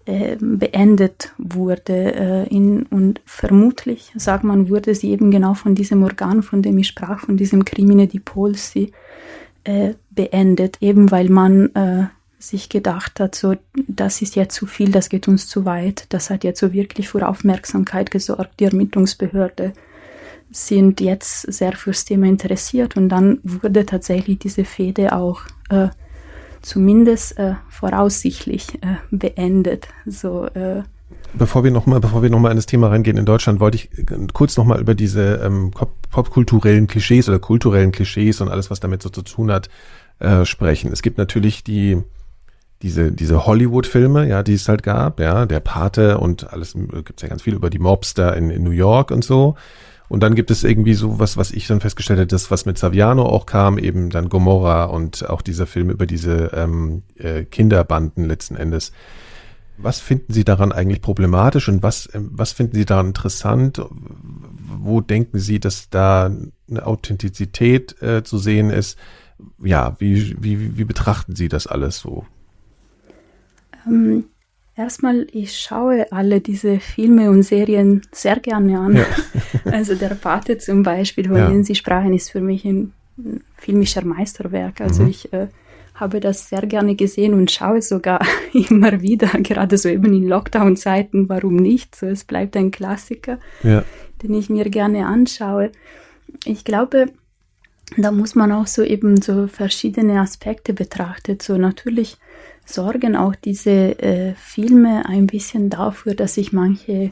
[0.07, 2.15] äh, beendet wurde.
[2.15, 6.79] Äh, in, und vermutlich, sagt man, wurde sie eben genau von diesem Organ, von dem
[6.79, 8.93] ich sprach, von diesem Crimine di Polsi,
[9.65, 11.71] äh, beendet, eben weil man
[12.49, 13.55] sich gedacht hat, so,
[13.87, 17.09] das ist jetzt zu viel, das geht uns zu weit, das hat jetzt so wirklich
[17.09, 18.61] für Aufmerksamkeit gesorgt.
[18.61, 19.73] Die Ermittlungsbehörde
[20.51, 25.89] sind jetzt sehr fürs Thema interessiert und dann wurde tatsächlich diese Fehde auch äh,
[26.63, 29.89] zumindest äh, voraussichtlich äh, beendet.
[30.07, 30.83] So, äh,
[31.37, 34.81] Bevor wir nochmal, nochmal in das Thema reingehen in Deutschland, wollte ich äh, kurz nochmal
[34.81, 35.73] über diese ähm,
[36.11, 39.69] popkulturellen Klischees oder kulturellen Klischees und alles, was damit so zu tun hat,
[40.21, 40.93] äh, sprechen.
[40.93, 41.99] Es gibt natürlich die
[42.85, 47.29] diese, diese Hollywood-Filme, ja, die es halt gab, ja, der Pate und alles, gibt's ja
[47.29, 49.57] ganz viel über die Mobster in, in New York und so.
[50.09, 52.77] Und dann gibt es irgendwie so was, was ich dann festgestellt habe, das, was mit
[52.77, 58.27] Saviano auch kam, eben dann Gomorra und auch dieser Film über diese ähm, äh, Kinderbanden
[58.27, 58.93] letzten Endes.
[59.79, 63.81] Was finden Sie daran eigentlich problematisch und was, äh, was finden Sie daran interessant?
[64.79, 66.31] Wo denken Sie, dass da
[66.69, 68.99] eine Authentizität äh, zu sehen ist?
[69.63, 72.27] Ja, wie, wie, wie betrachten Sie das alles so?
[73.87, 74.25] Ähm,
[74.77, 78.97] erstmal, ich schaue alle diese Filme und Serien sehr gerne an.
[78.97, 79.07] Ja.
[79.71, 81.49] also der Pate zum Beispiel, von ja.
[81.49, 82.93] dem Sie sprachen, ist für mich ein
[83.57, 84.81] filmischer Meisterwerk.
[84.81, 85.09] Also mhm.
[85.11, 85.49] ich äh,
[85.95, 88.21] habe das sehr gerne gesehen und schaue sogar
[88.53, 91.95] immer wieder, gerade so eben in Lockdown-Zeiten, warum nicht?
[91.95, 93.85] So, es bleibt ein Klassiker, ja.
[94.23, 95.71] den ich mir gerne anschaue.
[96.45, 97.07] Ich glaube,
[97.97, 101.39] da muss man auch so eben so verschiedene Aspekte betrachten.
[101.41, 102.17] So natürlich
[102.65, 107.11] sorgen auch diese äh, Filme ein bisschen dafür, dass sich manche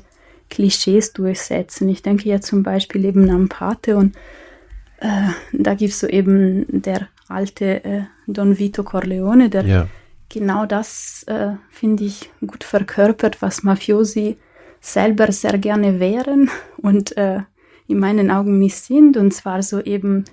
[0.49, 1.89] Klischees durchsetzen.
[1.89, 4.17] Ich denke ja zum Beispiel eben an Pate und
[4.99, 9.89] äh, da gibt es so eben der alte äh, Don Vito Corleone, der ja.
[10.29, 14.37] genau das, äh, finde ich, gut verkörpert, was Mafiosi
[14.81, 17.41] selber sehr gerne wären und äh,
[17.89, 19.17] in meinen Augen nicht sind.
[19.17, 20.25] Und zwar so eben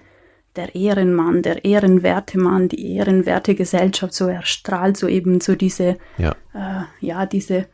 [0.55, 6.35] der Ehrenmann, der ehrenwerte Mann, die ehrenwerte Gesellschaft, so erstrahlt so eben so diese, ja,
[6.53, 7.67] äh, ja diese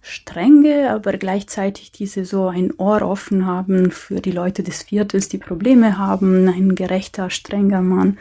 [0.00, 5.38] Strenge, aber gleichzeitig diese so ein Ohr offen haben für die Leute des Viertels, die
[5.38, 8.18] Probleme haben, ein gerechter, strenger Mann.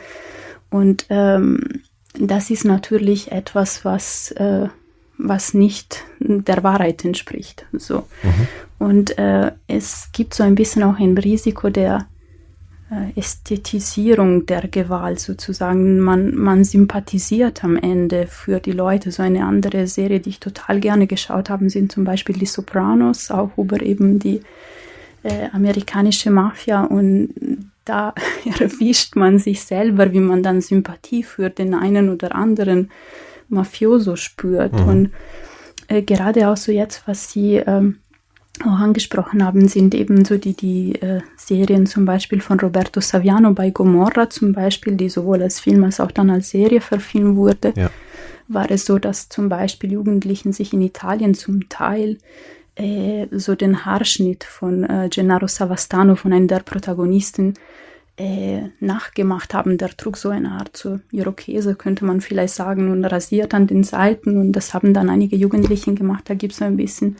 [0.69, 1.81] Und ähm,
[2.13, 4.69] das ist natürlich etwas, was, äh,
[5.17, 7.65] was nicht der Wahrheit entspricht.
[7.73, 8.07] So.
[8.23, 8.47] Mhm.
[8.79, 12.07] Und äh, es gibt so ein bisschen auch ein Risiko der
[13.15, 15.99] Ästhetisierung der Gewalt sozusagen.
[15.99, 19.11] Man, man sympathisiert am Ende für die Leute.
[19.11, 23.31] So eine andere Serie, die ich total gerne geschaut habe, sind zum Beispiel die Sopranos,
[23.31, 24.41] auch über eben die
[25.23, 26.83] äh, amerikanische Mafia.
[26.83, 27.33] Und
[27.85, 28.13] da
[28.59, 32.91] erwischt man sich selber, wie man dann Sympathie für den einen oder anderen
[33.49, 34.73] Mafioso spürt.
[34.73, 34.87] Mhm.
[34.87, 35.11] Und
[35.87, 37.97] äh, gerade auch so jetzt, was Sie ähm,
[38.61, 43.51] auch angesprochen haben, sind eben so die, die äh, Serien zum Beispiel von Roberto Saviano
[43.51, 47.73] bei Gomorra zum Beispiel, die sowohl als Film als auch dann als Serie verfilmt wurde.
[47.75, 47.89] Ja.
[48.47, 52.19] War es so, dass zum Beispiel Jugendlichen sich in Italien zum Teil
[52.75, 57.55] äh, so den Haarschnitt von äh, Gennaro Savastano, von einem der Protagonisten,
[58.17, 59.79] äh, nachgemacht haben.
[59.79, 63.83] Der trug so eine Art so Irokese, könnte man vielleicht sagen, und rasiert an den
[63.83, 64.37] Seiten.
[64.37, 66.25] Und das haben dann einige Jugendlichen gemacht.
[66.29, 67.15] Da gibt es so ein bisschen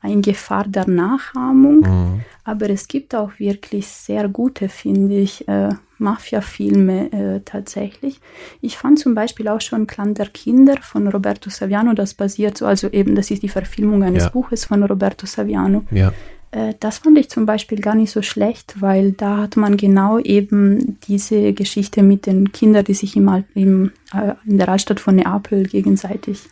[0.00, 1.80] eine Gefahr der Nachahmung.
[1.80, 2.20] Mhm.
[2.44, 8.20] Aber es gibt auch wirklich sehr gute, finde ich, äh, Mafia-Filme äh, tatsächlich.
[8.60, 12.66] Ich fand zum Beispiel auch schon Clan der Kinder von Roberto Saviano, das basiert so,
[12.66, 14.28] also eben, das ist die Verfilmung eines ja.
[14.30, 15.84] Buches von Roberto Saviano.
[15.90, 16.12] Ja.
[16.50, 20.18] Äh, das fand ich zum Beispiel gar nicht so schlecht, weil da hat man genau
[20.18, 25.16] eben diese Geschichte mit den Kindern, die sich im, im, äh, in der Altstadt von
[25.16, 26.48] Neapel gegenseitig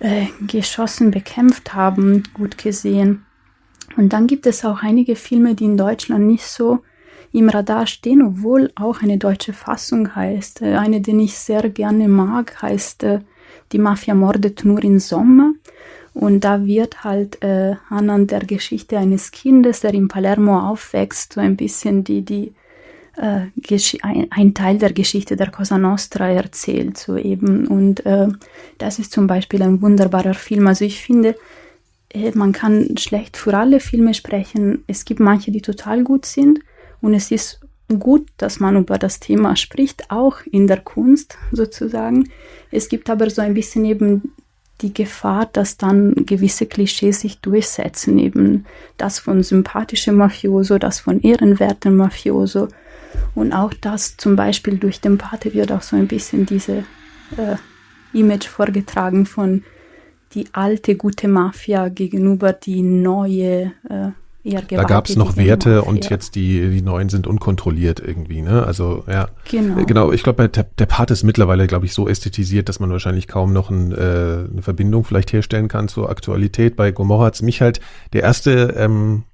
[0.00, 3.24] äh, geschossen, bekämpft haben, gut gesehen.
[3.96, 6.80] Und dann gibt es auch einige Filme, die in Deutschland nicht so
[7.32, 10.62] im Radar stehen, obwohl auch eine deutsche Fassung heißt.
[10.62, 13.20] Äh, eine, die ich sehr gerne mag, heißt äh,
[13.72, 15.52] Die Mafia mordet nur im Sommer.
[16.14, 21.40] Und da wird halt äh, anhand der Geschichte eines Kindes, der in Palermo aufwächst, so
[21.40, 22.54] ein bisschen die, die
[23.18, 27.66] ein, ein, Teil der Geschichte der Cosa Nostra erzählt, so eben.
[27.66, 28.28] Und äh,
[28.78, 30.66] das ist zum Beispiel ein wunderbarer Film.
[30.66, 31.36] Also ich finde,
[32.10, 34.84] äh, man kann schlecht für alle Filme sprechen.
[34.86, 36.60] Es gibt manche, die total gut sind.
[37.00, 37.60] Und es ist
[37.98, 42.30] gut, dass man über das Thema spricht, auch in der Kunst sozusagen.
[42.70, 44.32] Es gibt aber so ein bisschen eben
[44.80, 48.66] die Gefahr, dass dann gewisse Klischees sich durchsetzen, eben
[48.96, 52.68] das von sympathischem Mafioso, das von ehrenwertem Mafioso
[53.34, 56.84] und auch das zum Beispiel durch den Pate wird auch so ein bisschen diese
[57.36, 57.56] äh,
[58.12, 59.64] Image vorgetragen von
[60.34, 64.10] die alte gute Mafia gegenüber die neue äh,
[64.44, 68.64] eher Da gab es noch Werte und jetzt die, die neuen sind unkontrolliert irgendwie, ne?
[68.64, 69.28] Also ja.
[69.50, 69.80] Genau.
[69.80, 72.90] Äh, genau, ich glaube, der, der Part ist mittlerweile, glaube ich, so ästhetisiert, dass man
[72.90, 73.96] wahrscheinlich kaum noch ein, äh,
[74.50, 76.76] eine Verbindung vielleicht herstellen kann zur Aktualität.
[76.76, 77.80] Bei Gomorra hat mich halt
[78.12, 79.24] der erste ähm,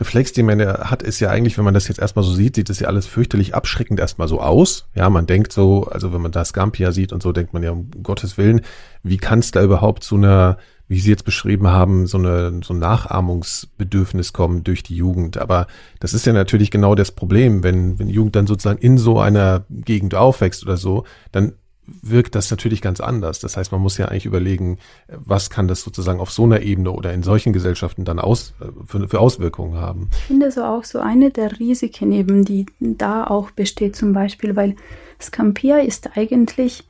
[0.00, 2.68] Reflex, den man hat, ist ja eigentlich, wenn man das jetzt erstmal so sieht, sieht
[2.68, 4.88] das ja alles fürchterlich abschreckend erstmal so aus.
[4.94, 7.70] Ja, man denkt so, also wenn man da Scampia sieht und so, denkt man ja,
[7.70, 8.62] um Gottes Willen,
[9.02, 12.74] wie kann es da überhaupt zu einer wie Sie jetzt beschrieben haben, so, eine, so
[12.74, 15.38] ein Nachahmungsbedürfnis kommen durch die Jugend.
[15.38, 15.66] Aber
[15.98, 19.64] das ist ja natürlich genau das Problem, wenn, wenn Jugend dann sozusagen in so einer
[19.70, 21.54] Gegend aufwächst oder so, dann
[21.86, 23.40] wirkt das natürlich ganz anders.
[23.40, 24.78] Das heißt, man muss ja eigentlich überlegen,
[25.08, 28.54] was kann das sozusagen auf so einer Ebene oder in solchen Gesellschaften dann aus,
[28.86, 30.08] für, für Auswirkungen haben.
[30.12, 34.56] Ich finde so auch so eine der Risiken eben, die da auch besteht zum Beispiel,
[34.56, 34.76] weil
[35.20, 36.84] Scampia ist eigentlich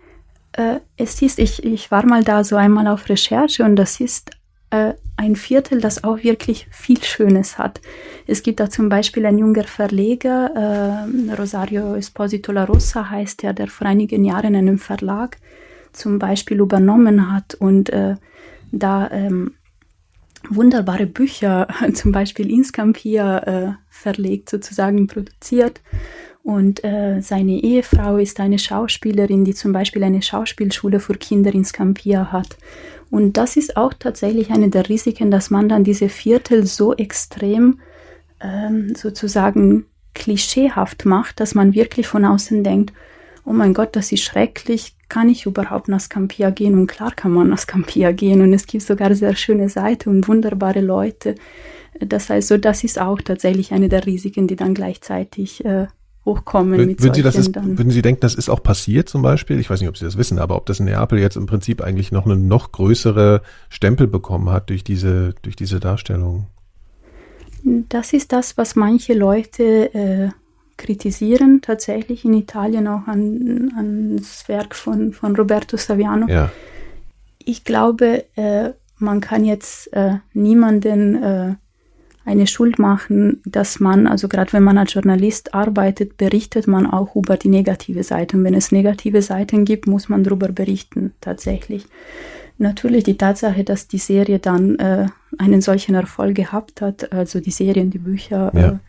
[0.52, 4.30] äh, es ist, ich, ich war mal da so einmal auf Recherche und das ist
[4.74, 7.80] äh, ein Viertel, das auch wirklich viel Schönes hat.
[8.26, 13.52] Es gibt da zum Beispiel ein junger Verleger, äh, Rosario Esposito La Rosa heißt er,
[13.52, 15.38] der vor einigen Jahren einen Verlag
[15.92, 18.16] zum Beispiel übernommen hat und äh,
[18.72, 19.54] da ähm,
[20.50, 25.80] wunderbare Bücher, zum Beispiel in Scampia äh, verlegt, sozusagen produziert.
[26.42, 31.64] Und äh, seine Ehefrau ist eine Schauspielerin, die zum Beispiel eine Schauspielschule für Kinder in
[31.64, 32.58] Scampia hat.
[33.10, 37.80] Und das ist auch tatsächlich eine der Risiken, dass man dann diese Viertel so extrem
[38.40, 42.92] ähm, sozusagen klischeehaft macht, dass man wirklich von außen denkt,
[43.44, 46.74] oh mein Gott, das ist schrecklich, kann ich überhaupt nach Scampia gehen?
[46.78, 50.28] Und klar kann man nach Scampia gehen und es gibt sogar sehr schöne Seiten und
[50.28, 51.34] wunderbare Leute.
[52.00, 55.86] Das heißt, so das ist auch tatsächlich eine der Risiken, die dann gleichzeitig äh,
[56.24, 59.22] hochkommen Wür mit würden Sie, das ist, würden Sie denken, das ist auch passiert zum
[59.22, 59.58] Beispiel?
[59.60, 61.82] Ich weiß nicht, ob Sie das wissen, aber ob das in Neapel jetzt im Prinzip
[61.82, 66.46] eigentlich noch eine noch größere Stempel bekommen hat durch diese, durch diese Darstellung?
[67.88, 70.28] Das ist das, was manche Leute äh,
[70.76, 76.28] kritisieren, tatsächlich in Italien auch an, an das Werk von, von Roberto Saviano.
[76.28, 76.50] Ja.
[77.38, 81.54] Ich glaube, äh, man kann jetzt äh, niemanden äh,
[82.24, 87.14] eine Schuld machen, dass man, also gerade wenn man als Journalist arbeitet, berichtet man auch
[87.14, 88.36] über die negative Seite.
[88.36, 91.86] Und wenn es negative Seiten gibt, muss man darüber berichten, tatsächlich.
[92.56, 95.06] Natürlich die Tatsache, dass die Serie dann äh,
[95.38, 98.80] einen solchen Erfolg gehabt hat, also die Serien, die Bücher, ja.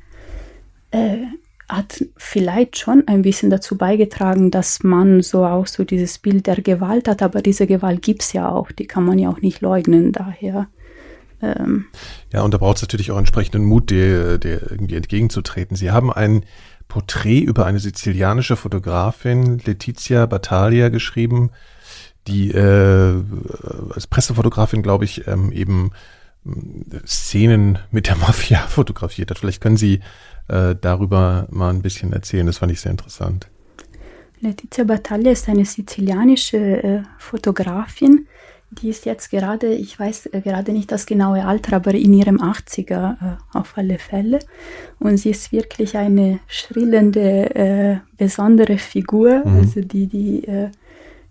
[0.92, 1.26] äh, äh
[1.68, 6.62] hat vielleicht schon ein bisschen dazu beigetragen, dass man so auch so dieses Bild der
[6.62, 9.62] Gewalt hat, aber diese Gewalt gibt es ja auch, die kann man ja auch nicht
[9.62, 10.68] leugnen, daher.
[11.46, 11.86] Ähm
[12.32, 15.76] ja, und da braucht es natürlich auch entsprechenden Mut, dir, dir irgendwie entgegenzutreten.
[15.78, 16.44] Sie haben ein
[16.88, 21.52] Porträt über eine sizilianische Fotografin, Letizia Battaglia, geschrieben,
[22.28, 23.24] die äh,
[23.94, 25.92] als Pressefotografin, glaube ich, ähm, eben
[27.06, 29.40] Szenen mit der Mafia fotografiert hat.
[29.40, 30.02] Vielleicht können Sie
[30.48, 32.46] äh, darüber mal ein bisschen erzählen.
[32.46, 33.50] Das fand ich sehr interessant.
[34.42, 38.28] Letizia Battaglia ist eine sizilianische äh, Fotografin,
[38.82, 42.38] die ist jetzt gerade, ich weiß äh, gerade nicht das genaue Alter, aber in ihrem
[42.38, 44.40] 80er äh, auf alle Fälle.
[45.00, 49.44] Und sie ist wirklich eine schrillende, äh, besondere Figur.
[49.46, 49.58] Mhm.
[49.58, 50.70] Also die, die äh,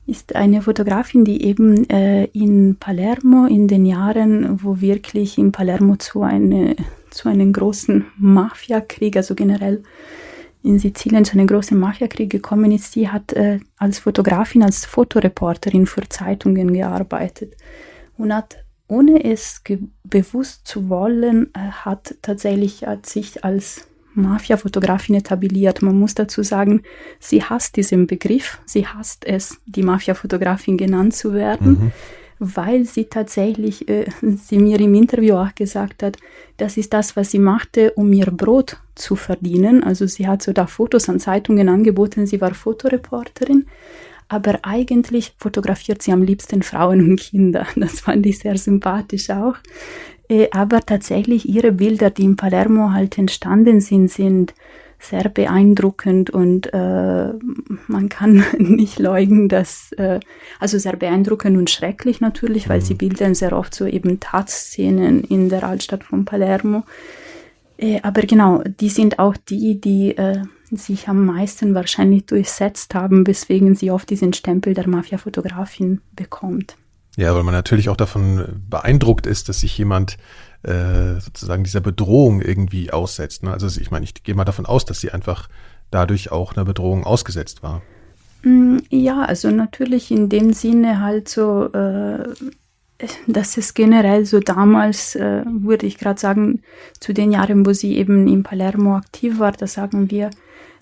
[0.06, 5.96] ist eine Fotografin, die eben äh, in Palermo in den Jahren, wo wirklich in Palermo
[5.96, 6.76] zu, eine,
[7.10, 9.82] zu einem großen Mafiakrieg, also generell
[10.64, 15.86] in Sizilien zu einem großen Mafiakrieg gekommen ist, sie hat äh, als Fotografin, als Fotoreporterin
[15.86, 17.54] für Zeitungen gearbeitet
[18.16, 19.62] und hat, ohne es
[20.04, 25.82] bewusst zu wollen, äh, hat tatsächlich hat sich als Mafia-Fotografin etabliert.
[25.82, 26.82] Man muss dazu sagen,
[27.20, 31.92] sie hasst diesen Begriff, sie hasst es, die Mafia-Fotografin genannt zu werden, mhm.
[32.38, 36.16] Weil sie tatsächlich, äh, sie mir im Interview auch gesagt hat,
[36.56, 39.82] das ist das, was sie machte, um ihr Brot zu verdienen.
[39.82, 43.66] Also sie hat so da Fotos an Zeitungen angeboten, sie war Fotoreporterin,
[44.28, 47.66] aber eigentlich fotografiert sie am liebsten Frauen und Kinder.
[47.76, 49.56] Das fand ich sehr sympathisch auch.
[50.28, 54.54] Äh, aber tatsächlich ihre Bilder, die in Palermo halt entstanden sind, sind
[55.04, 57.32] sehr beeindruckend und äh,
[57.86, 60.20] man kann nicht leugnen, dass, äh,
[60.58, 62.98] also sehr beeindruckend und schrecklich natürlich, weil sie mhm.
[62.98, 66.84] bildern sehr oft so eben Tatszenen in der Altstadt von Palermo.
[67.76, 73.26] Äh, aber genau, die sind auch die, die äh, sich am meisten wahrscheinlich durchsetzt haben,
[73.26, 76.76] weswegen sie oft diesen Stempel der Mafia-Fotografin bekommt.
[77.16, 80.16] Ja, weil man natürlich auch davon beeindruckt ist, dass sich jemand
[80.64, 83.42] äh, sozusagen dieser Bedrohung irgendwie aussetzt.
[83.42, 83.52] Ne?
[83.52, 85.48] Also ich meine, ich gehe mal davon aus, dass sie einfach
[85.90, 87.82] dadurch auch einer Bedrohung ausgesetzt war.
[88.42, 92.34] Mm, ja, also natürlich in dem Sinne halt so, äh,
[93.26, 96.62] dass es generell so damals, äh, würde ich gerade sagen,
[97.00, 100.30] zu den Jahren, wo sie eben in Palermo aktiv war, da sagen wir,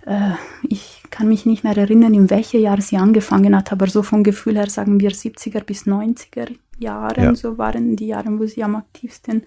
[0.06, 0.32] äh,
[0.68, 4.24] ich kann mich nicht mehr erinnern, in welchem Jahr sie angefangen hat, aber so vom
[4.24, 6.48] Gefühl her sagen wir 70er bis 90er
[6.78, 7.34] Jahren, ja.
[7.34, 9.42] so waren die Jahre, wo sie am aktivsten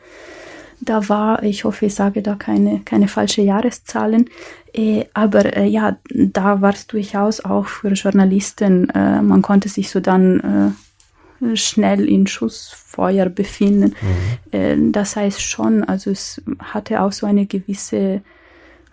[0.82, 1.44] da war.
[1.44, 4.30] Ich hoffe, ich sage da keine, keine falsche Jahreszahlen.
[4.74, 9.90] Äh, aber äh, ja, da war es durchaus auch für Journalisten, äh, man konnte sich
[9.90, 10.76] so dann
[11.42, 13.96] äh, schnell in Schussfeuer befinden.
[14.52, 14.60] Mhm.
[14.60, 18.22] Äh, das heißt schon, also es hatte auch so eine gewisse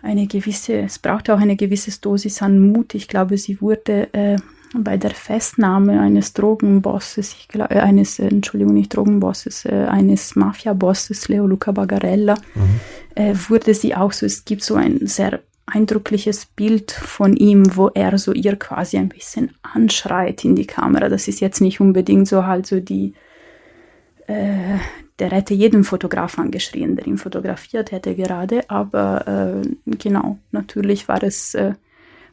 [0.03, 2.95] eine gewisse, es brauchte auch eine gewisse Dosis an Mut.
[2.95, 4.37] Ich glaube, sie wurde äh,
[4.75, 10.35] bei der Festnahme eines Drogenbosses, ich glaube, äh, eines, äh, Entschuldigung, nicht Drogenbosses, äh, eines
[10.35, 12.81] Mafia-Bosses, Leo Luca Bagarella, mhm.
[13.15, 17.89] äh, wurde sie auch so, es gibt so ein sehr eindrückliches Bild von ihm, wo
[17.89, 21.09] er so ihr quasi ein bisschen anschreit in die Kamera.
[21.09, 23.15] Das ist jetzt nicht unbedingt so halt so die,
[24.27, 24.79] äh,
[25.23, 31.23] der hätte jeden Fotograf angeschrien, der ihn fotografiert hätte gerade, aber äh, genau, natürlich war
[31.23, 31.75] es, äh,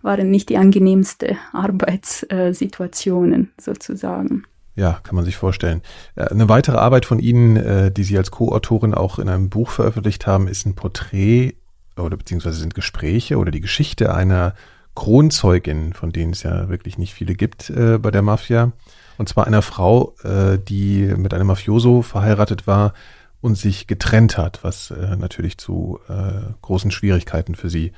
[0.01, 4.45] waren nicht die angenehmste Arbeitssituationen sozusagen.
[4.75, 5.83] Ja, kann man sich vorstellen.
[6.15, 9.69] Äh, eine weitere Arbeit von Ihnen, äh, die Sie als Co-Autorin auch in einem Buch
[9.69, 11.53] veröffentlicht haben, ist ein Porträt
[11.95, 14.55] oder beziehungsweise sind Gespräche oder die Geschichte einer
[14.95, 18.71] Kronzeugin, von denen es ja wirklich nicht viele gibt äh, bei der Mafia.
[19.19, 22.93] Und zwar einer Frau, äh, die mit einem Mafioso verheiratet war
[23.41, 27.91] und sich getrennt hat, was äh, natürlich zu äh, großen Schwierigkeiten für sie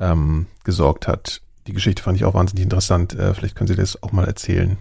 [0.00, 1.42] ähm, gesorgt hat.
[1.68, 3.14] Die Geschichte fand ich auch wahnsinnig interessant.
[3.14, 4.78] Äh, vielleicht können Sie das auch mal erzählen.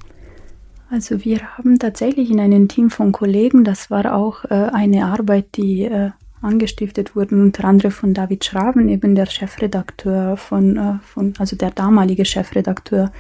[0.90, 5.58] Also wir haben tatsächlich in einem Team von Kollegen, das war auch äh, eine Arbeit,
[5.58, 6.10] die äh,
[6.42, 11.72] angestiftet wurden, unter anderem von David Schraven, eben der Chefredakteur von, äh, von, also der
[11.72, 13.12] damalige Chefredakteur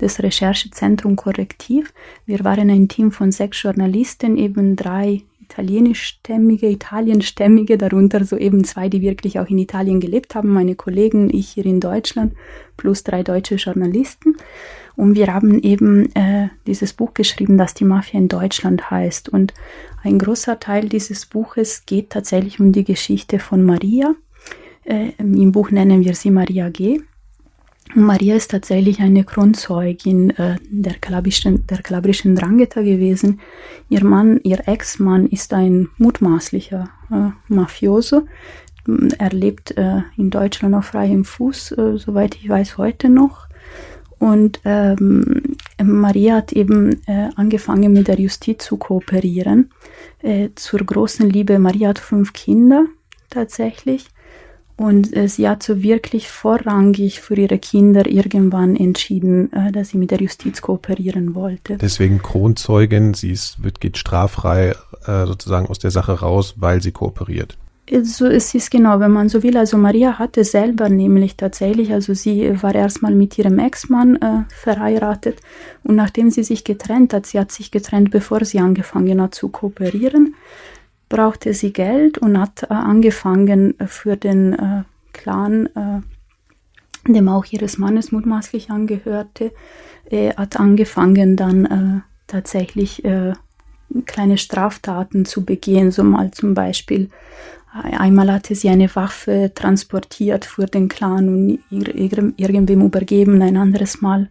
[0.00, 1.92] des Recherchezentrum Korrektiv.
[2.26, 8.88] Wir waren ein Team von sechs Journalisten, eben drei italienischstämmige, italienstämmige, darunter so eben zwei,
[8.88, 12.34] die wirklich auch in Italien gelebt haben, meine Kollegen, ich hier in Deutschland,
[12.76, 14.36] plus drei deutsche Journalisten.
[14.96, 19.28] Und wir haben eben äh, dieses Buch geschrieben, das die Mafia in Deutschland heißt.
[19.28, 19.54] Und
[20.02, 24.14] ein großer Teil dieses Buches geht tatsächlich um die Geschichte von Maria.
[24.84, 27.00] Äh, Im Buch nennen wir sie Maria G.
[27.94, 33.40] Maria ist tatsächlich eine Kronzeugin äh, der kalabrischen, der Drangheta gewesen.
[33.88, 38.26] Ihr Mann, ihr Ex-Mann ist ein mutmaßlicher äh, Mafioso.
[39.18, 43.46] Er lebt äh, in Deutschland auf freiem Fuß, äh, soweit ich weiß, heute noch.
[44.18, 49.70] Und ähm, Maria hat eben äh, angefangen mit der Justiz zu kooperieren.
[50.22, 52.86] Äh, zur großen Liebe, Maria hat fünf Kinder
[53.28, 54.06] tatsächlich.
[54.76, 60.10] Und sie hat so wirklich vorrangig für ihre Kinder irgendwann entschieden, äh, dass sie mit
[60.10, 61.78] der Justiz kooperieren wollte.
[61.78, 64.74] Deswegen Kronzeugin, sie ist, wird, geht straffrei
[65.06, 67.56] äh, sozusagen aus der Sache raus, weil sie kooperiert.
[68.02, 69.56] So ist es genau, wenn man so will.
[69.56, 75.38] Also Maria hatte selber nämlich tatsächlich, also sie war erstmal mit ihrem Ex-Mann äh, verheiratet
[75.84, 79.48] und nachdem sie sich getrennt hat, sie hat sich getrennt, bevor sie angefangen hat zu
[79.48, 80.34] kooperieren,
[81.08, 84.82] brauchte sie Geld und hat äh, angefangen für den äh,
[85.12, 89.52] Clan, äh, dem auch ihres Mannes mutmaßlich angehörte,
[90.10, 93.34] äh, hat angefangen dann äh, tatsächlich äh,
[94.04, 97.10] kleine Straftaten zu begehen, so mal zum Beispiel
[97.82, 103.42] Einmal hatte sie eine Waffe transportiert für den Clan und irgendwem übergeben.
[103.42, 104.30] Ein anderes Mal,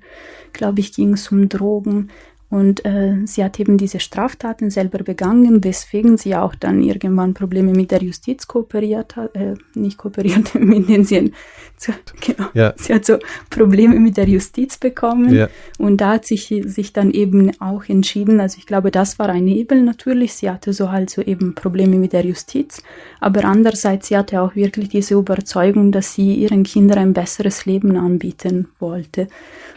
[0.52, 2.10] glaube ich, ging es um Drogen.
[2.50, 7.72] Und äh, sie hat eben diese Straftaten selber begangen, weswegen sie auch dann irgendwann Probleme
[7.72, 11.32] mit der Justiz kooperiert hat, äh, nicht kooperiert, mit denen sie,
[11.78, 12.74] so, genau, ja.
[12.78, 13.18] sie hat so
[13.50, 15.34] Probleme mit der Justiz bekommen.
[15.34, 15.50] Ja.
[15.78, 19.46] Und da hat sich, sich dann eben auch entschieden, also ich glaube, das war ein
[19.46, 22.82] Nebel natürlich, sie hatte so halt so eben Probleme mit der Justiz,
[23.20, 27.98] aber andererseits, sie hatte auch wirklich diese Überzeugung, dass sie ihren Kindern ein besseres Leben
[27.98, 29.28] anbieten wollte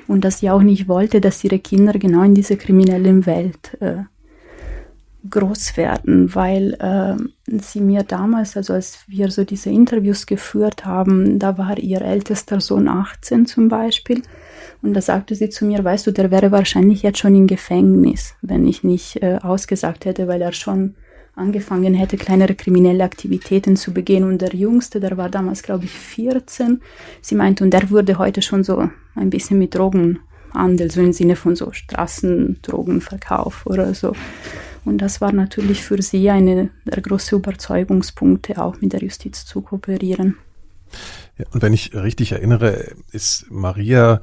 [0.06, 4.04] und dass sie auch nicht wollte, dass ihre Kinder genau in dieser kriminellen Welt äh,
[5.28, 7.16] groß werden, weil äh,
[7.60, 12.60] sie mir damals, also als wir so diese Interviews geführt haben, da war ihr ältester
[12.60, 14.22] Sohn 18 zum Beispiel
[14.82, 18.36] und da sagte sie zu mir, weißt du, der wäre wahrscheinlich jetzt schon im Gefängnis,
[18.42, 20.94] wenn ich nicht äh, ausgesagt hätte, weil er schon
[21.34, 24.24] angefangen hätte, kleinere kriminelle Aktivitäten zu begehen.
[24.24, 26.80] Und der Jüngste, der war damals, glaube ich, 14.
[27.20, 31.36] Sie meinte, und der wurde heute schon so ein bisschen mit Drogenhandel, so im Sinne
[31.36, 34.12] von so Straßendrogenverkauf oder so.
[34.88, 39.60] Und das war natürlich für sie eine der großen Überzeugungspunkte, auch mit der Justiz zu
[39.60, 40.36] kooperieren.
[41.36, 44.22] Ja, und wenn ich richtig erinnere, ist Maria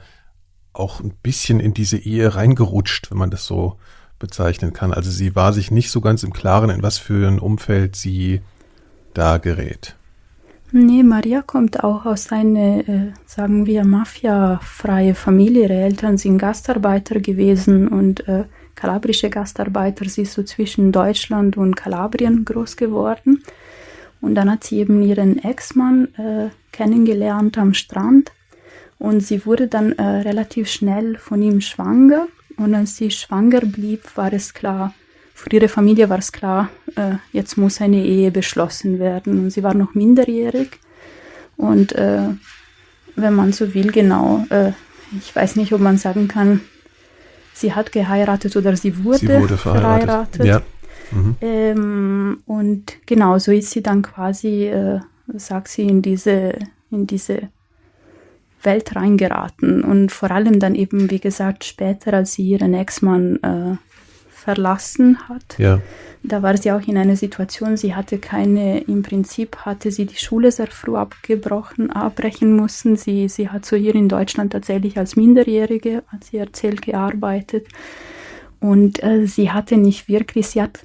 [0.74, 3.78] auch ein bisschen in diese Ehe reingerutscht, wenn man das so
[4.20, 4.92] bezeichnen kann.
[4.92, 8.42] Also sie war sich nicht so ganz im Klaren, in was für ein Umfeld sie
[9.14, 9.96] da gerät.
[10.78, 15.64] Nee, Maria kommt auch aus einer, äh, sagen wir, mafiafreie Familie.
[15.64, 18.44] Ihre Eltern sind Gastarbeiter gewesen und äh,
[18.76, 20.04] kalabrische Gastarbeiter.
[20.10, 23.42] Sie ist so zwischen Deutschland und Kalabrien groß geworden.
[24.20, 28.34] Und dann hat sie eben ihren Ex-Mann äh, kennengelernt am Strand.
[29.00, 32.28] Und sie wurde dann äh, relativ schnell von ihm schwanger.
[32.58, 34.94] Und als sie schwanger blieb, war es klar,
[35.36, 39.44] für ihre Familie war es klar, äh, jetzt muss eine Ehe beschlossen werden.
[39.44, 40.80] Und sie war noch minderjährig.
[41.58, 42.30] Und äh,
[43.18, 44.72] wenn man so will, genau, äh,
[45.20, 46.62] ich weiß nicht, ob man sagen kann,
[47.54, 50.36] sie hat geheiratet oder sie wurde, sie wurde verheiratet.
[50.38, 50.46] verheiratet.
[50.46, 50.62] Ja.
[51.12, 51.36] Mhm.
[51.42, 55.02] Ähm, und genau, so ist sie dann quasi, äh,
[55.34, 56.54] sagt sie, in diese,
[56.92, 57.50] in diese
[58.64, 63.76] Welt reingeraten und vor allem dann eben, wie gesagt, später, als sie ihren Ex-Mann äh,
[64.46, 65.58] verlassen hat.
[65.58, 65.82] Ja.
[66.22, 70.18] Da war sie auch in einer Situation, sie hatte keine, im Prinzip hatte sie die
[70.18, 72.96] Schule sehr früh abgebrochen, abbrechen müssen.
[72.96, 77.68] Sie, sie hat so hier in Deutschland tatsächlich als Minderjährige, hat sie erzählt, gearbeitet.
[78.60, 80.80] Und äh, sie hatte nicht wirklich, sie hat,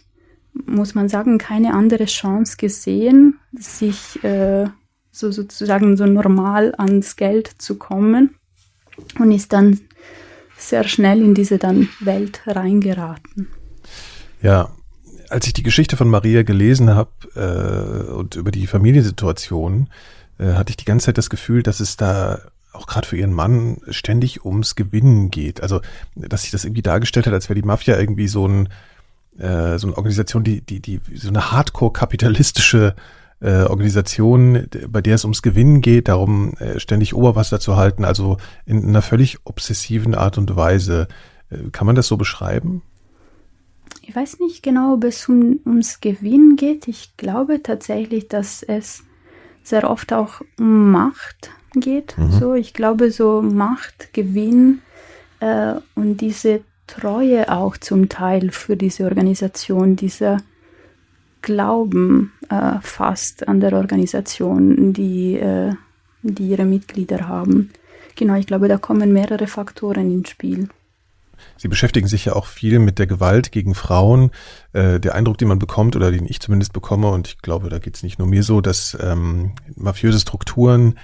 [0.66, 4.66] muss man sagen, keine andere Chance gesehen, sich äh,
[5.10, 8.36] so sozusagen so normal ans Geld zu kommen
[9.18, 9.80] und ist dann
[10.60, 13.48] sehr schnell in diese dann Welt reingeraten.
[14.42, 14.70] Ja,
[15.28, 19.88] als ich die Geschichte von Maria gelesen habe äh, und über die Familiensituation,
[20.38, 22.40] äh, hatte ich die ganze Zeit das Gefühl, dass es da
[22.72, 25.62] auch gerade für ihren Mann ständig ums Gewinnen geht.
[25.62, 25.80] Also,
[26.14, 28.68] dass sich das irgendwie dargestellt hat, als wäre die Mafia irgendwie so ein
[29.38, 32.94] äh, so eine Organisation, die die die so eine Hardcore-kapitalistische
[33.40, 38.36] äh, Organisation, bei der es ums Gewinnen geht, darum äh, ständig Oberwasser zu halten, also
[38.66, 41.08] in einer völlig obsessiven Art und Weise.
[41.50, 42.82] Äh, kann man das so beschreiben?
[44.02, 46.88] Ich weiß nicht genau, ob es um, ums Gewinnen geht.
[46.88, 49.04] Ich glaube tatsächlich, dass es
[49.62, 52.18] sehr oft auch um Macht geht.
[52.18, 52.32] Mhm.
[52.32, 54.80] So, ich glaube, so Macht, Gewinn
[55.40, 60.38] äh, und diese Treue auch zum Teil für diese Organisation, dieser
[61.42, 65.72] Glauben äh, fast an der Organisation, die, äh,
[66.22, 67.70] die ihre Mitglieder haben.
[68.16, 70.68] Genau, ich glaube, da kommen mehrere Faktoren ins Spiel.
[71.56, 74.30] Sie beschäftigen sich ja auch viel mit der Gewalt gegen Frauen.
[74.72, 77.78] Äh, der Eindruck, den man bekommt oder den ich zumindest bekomme, und ich glaube, da
[77.78, 80.98] geht es nicht nur mir so, dass ähm, mafiöse Strukturen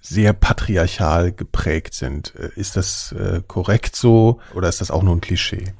[0.00, 2.34] sehr patriarchal geprägt sind.
[2.36, 5.72] Äh, ist das äh, korrekt so oder ist das auch nur ein Klischee?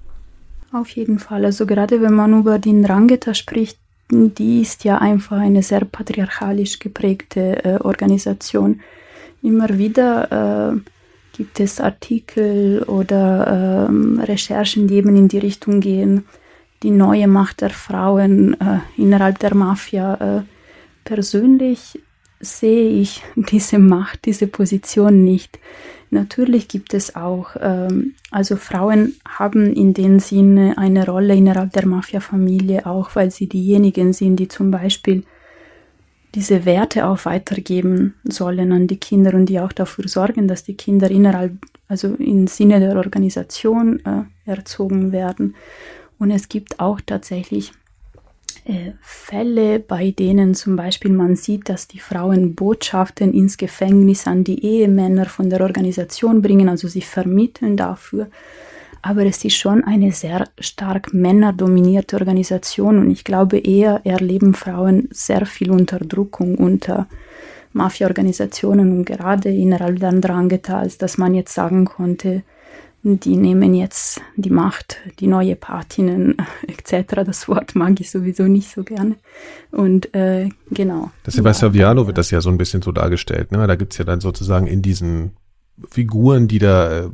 [0.72, 1.44] Auf jeden Fall.
[1.44, 3.78] Also gerade wenn man über die Ndrangheta spricht,
[4.12, 8.80] die ist ja einfach eine sehr patriarchalisch geprägte äh, Organisation.
[9.42, 10.80] Immer wieder äh,
[11.36, 16.24] gibt es Artikel oder ähm, Recherchen, die eben in die Richtung gehen,
[16.82, 20.14] die neue Macht der Frauen äh, innerhalb der Mafia.
[20.14, 20.42] Äh,
[21.04, 21.98] persönlich
[22.38, 25.58] sehe ich diese Macht, diese Position nicht.
[26.12, 31.86] Natürlich gibt es auch, ähm, also Frauen haben in dem Sinne eine Rolle innerhalb der
[31.86, 35.24] Mafia-Familie, auch weil sie diejenigen sind, die zum Beispiel
[36.34, 40.76] diese Werte auch weitergeben sollen an die Kinder und die auch dafür sorgen, dass die
[40.76, 41.54] Kinder innerhalb,
[41.88, 45.54] also im Sinne der Organisation äh, erzogen werden.
[46.18, 47.72] Und es gibt auch tatsächlich
[48.64, 54.44] äh, Fälle, bei denen zum Beispiel man sieht, dass die Frauen Botschaften ins Gefängnis an
[54.44, 58.28] die Ehemänner von der Organisation bringen, also sie vermitteln dafür.
[59.02, 65.08] Aber es ist schon eine sehr stark männerdominierte Organisation und ich glaube eher erleben Frauen
[65.10, 67.08] sehr viel Unterdrückung unter
[67.72, 72.44] Mafia-Organisationen und gerade innerhalb der Drangheta, als dass man jetzt sagen konnte,
[73.02, 76.36] die nehmen jetzt die Macht, die neue Patinnen
[76.68, 77.22] etc.
[77.26, 79.16] Das Wort mag ich sowieso nicht so gerne.
[79.70, 81.10] Und äh, genau.
[81.24, 83.50] Das Sebastian Viano wird das ja so ein bisschen so dargestellt.
[83.50, 83.66] Ne?
[83.66, 85.32] Da gibt's ja dann sozusagen in diesen
[85.90, 87.10] Figuren, die da äh,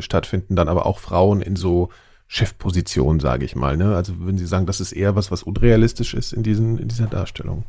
[0.00, 1.88] stattfinden, dann aber auch Frauen in so
[2.28, 3.76] Chefpositionen, sage ich mal.
[3.76, 3.96] Ne?
[3.96, 7.06] Also würden Sie sagen, das ist eher was, was unrealistisch ist in, diesen, in dieser
[7.06, 7.64] Darstellung?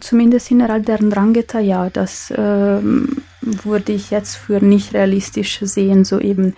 [0.00, 6.20] Zumindest innerhalb der Drangheta, ja, das ähm, würde ich jetzt für nicht realistisch sehen, so
[6.20, 6.54] eben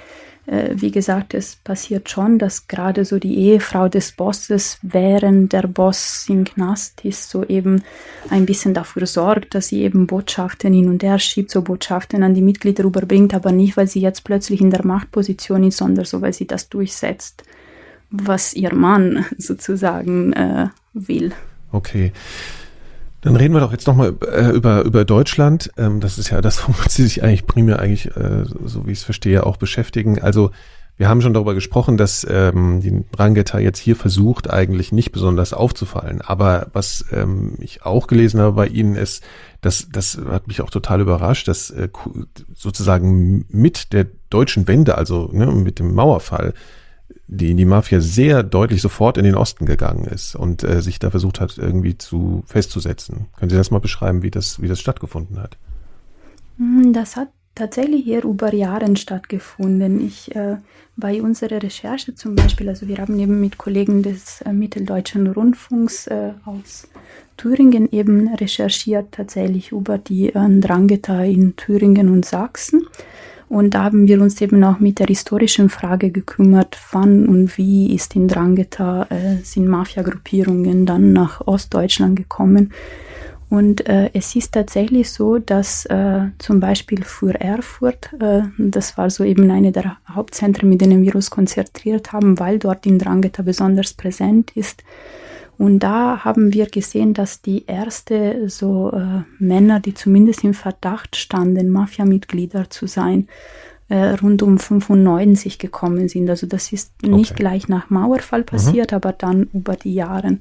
[0.46, 5.66] äh, wie gesagt, es passiert schon, dass gerade so die Ehefrau des Bosses, während der
[5.66, 7.82] Boss im Knast ist, so eben
[8.30, 12.34] ein bisschen dafür sorgt, dass sie eben Botschaften hin und her schiebt, so Botschaften an
[12.34, 16.20] die Mitglieder überbringt, aber nicht, weil sie jetzt plötzlich in der Machtposition ist, sondern so,
[16.20, 17.44] weil sie das durchsetzt,
[18.10, 21.32] was ihr Mann sozusagen äh, will.
[21.72, 22.12] Okay.
[23.22, 25.70] Dann reden wir doch jetzt nochmal äh, über, über Deutschland.
[25.76, 28.98] Ähm, das ist ja das, womit Sie sich eigentlich primär eigentlich, äh, so wie ich
[28.98, 30.20] es verstehe, auch beschäftigen.
[30.20, 30.50] Also
[31.00, 35.54] wir haben schon darüber gesprochen, dass ähm, die Rangetta jetzt hier versucht, eigentlich nicht besonders
[35.54, 36.20] aufzufallen.
[36.20, 39.24] Aber was ähm, ich auch gelesen habe bei Ihnen ist,
[39.62, 41.88] dass das hat mich auch total überrascht, dass äh,
[42.54, 46.52] sozusagen mit der deutschen Wende, also ne, mit dem Mauerfall,
[47.32, 51.10] die die Mafia sehr deutlich sofort in den Osten gegangen ist und äh, sich da
[51.10, 53.26] versucht hat, irgendwie zu festzusetzen.
[53.38, 55.56] Können Sie das mal beschreiben, wie das, wie das stattgefunden hat?
[56.58, 60.04] Hm, das hat tatsächlich hier über Jahre stattgefunden.
[60.04, 60.56] Ich äh,
[60.96, 66.08] bei unserer Recherche zum Beispiel, also wir haben eben mit Kollegen des äh, Mitteldeutschen Rundfunks
[66.08, 66.88] äh, aus
[67.36, 72.86] Thüringen eben recherchiert, tatsächlich über die äh, Drangheta in Thüringen und Sachsen.
[73.50, 77.92] Und da haben wir uns eben auch mit der historischen Frage gekümmert, wann und wie
[77.92, 82.72] ist in Drangheta, äh, sind Mafia-Gruppierungen dann nach Ostdeutschland gekommen.
[83.48, 89.10] Und äh, es ist tatsächlich so, dass äh, zum Beispiel für Erfurt, äh, das war
[89.10, 93.42] so eben eine der Hauptzentren, mit denen wir uns konzentriert haben, weil dort in Drangheta
[93.42, 94.84] besonders präsent ist,
[95.60, 101.16] und da haben wir gesehen, dass die erste so äh, Männer, die zumindest im Verdacht
[101.16, 103.28] standen, Mafia-Mitglieder zu sein,
[103.90, 106.30] äh, rund um 95 gekommen sind.
[106.30, 107.14] Also das ist okay.
[107.14, 108.96] nicht gleich nach Mauerfall passiert, mhm.
[108.96, 110.38] aber dann über die Jahre.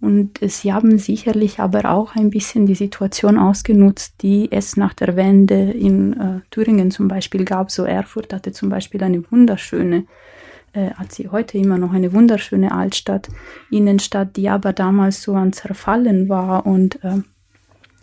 [0.00, 5.14] Und sie haben sicherlich aber auch ein bisschen die Situation ausgenutzt, die es nach der
[5.14, 7.70] Wende in äh, Thüringen zum Beispiel gab.
[7.70, 10.06] So Erfurt hatte zum Beispiel eine wunderschöne
[10.72, 13.28] äh, hat sie heute immer noch eine wunderschöne Altstadt,
[13.70, 17.22] Innenstadt, die aber damals so an zerfallen war und äh,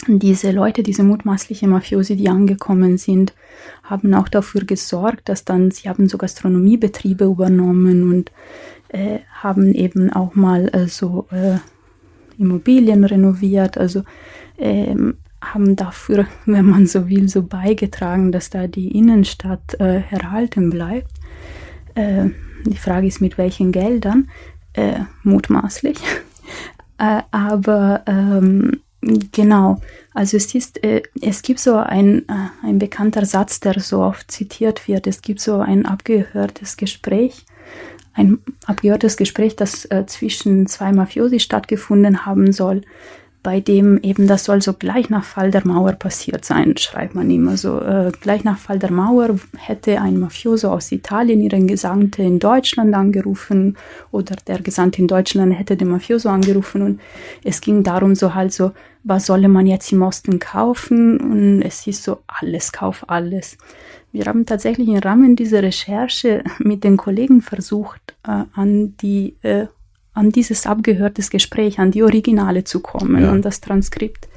[0.08, 3.34] diese Leute, diese mutmaßliche Mafiosi, die angekommen sind,
[3.84, 8.32] haben auch dafür gesorgt, dass dann, sie haben so Gastronomiebetriebe übernommen und
[8.90, 11.58] äh, haben eben auch mal äh, so äh,
[12.38, 14.04] Immobilien renoviert, also
[14.58, 20.70] ähm, haben dafür, wenn man so will, so beigetragen, dass da die Innenstadt äh, erhalten
[20.70, 21.12] bleibt.
[21.96, 22.30] Äh,
[22.72, 24.30] die Frage ist, mit welchen Geldern,
[24.74, 25.98] äh, mutmaßlich.
[26.98, 28.82] äh, aber ähm,
[29.32, 29.82] genau,
[30.14, 34.32] also es ist, äh, es gibt so ein, äh, ein bekannter Satz, der so oft
[34.32, 35.08] zitiert wird.
[35.08, 37.46] Es gibt so ein abgehörtes Gespräch,
[38.14, 42.82] ein abgehörtes Gespräch, das äh, zwischen zwei Mafiosi stattgefunden haben soll.
[43.46, 47.30] Bei dem eben das soll so gleich nach Fall der Mauer passiert sein, schreibt man
[47.30, 47.80] immer so.
[47.80, 52.96] Äh, gleich nach Fall der Mauer hätte ein Mafioso aus Italien ihren Gesandte in Deutschland
[52.96, 53.78] angerufen
[54.10, 57.00] oder der Gesandte in Deutschland hätte den Mafioso angerufen und
[57.44, 58.72] es ging darum so halt so,
[59.04, 63.60] was solle man jetzt im Osten kaufen und es ist so alles, kauf alles.
[64.12, 69.68] Wir haben tatsächlich im Rahmen dieser Recherche mit den Kollegen versucht, äh, an die äh,
[70.16, 73.32] an dieses abgehörtes Gespräch, an die Originale zu kommen, ja.
[73.32, 74.28] an das Transkript.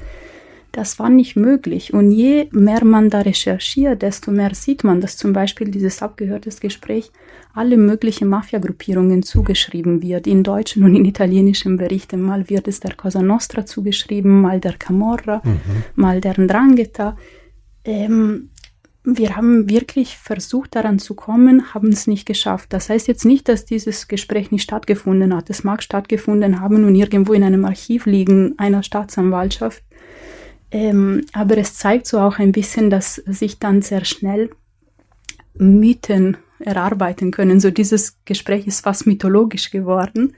[0.71, 1.93] Das war nicht möglich.
[1.93, 6.59] Und je mehr man da recherchiert, desto mehr sieht man, dass zum Beispiel dieses abgehörtes
[6.59, 7.11] Gespräch
[7.53, 12.21] alle möglichen Mafia-Gruppierungen zugeschrieben wird, in deutschen und in italienischen Berichten.
[12.21, 15.59] Mal wird es der Cosa Nostra zugeschrieben, mal der Camorra, mhm.
[15.95, 17.17] mal der Ndrangheta.
[17.83, 18.49] Ähm,
[19.17, 22.73] wir haben wirklich versucht, daran zu kommen, haben es nicht geschafft.
[22.73, 25.49] Das heißt jetzt nicht, dass dieses Gespräch nicht stattgefunden hat.
[25.49, 29.83] Es mag stattgefunden haben und irgendwo in einem Archiv liegen einer Staatsanwaltschaft.
[30.71, 34.49] Ähm, aber es zeigt so auch ein bisschen, dass sich dann sehr schnell
[35.55, 37.59] Mythen erarbeiten können.
[37.59, 40.35] So dieses Gespräch ist fast mythologisch geworden.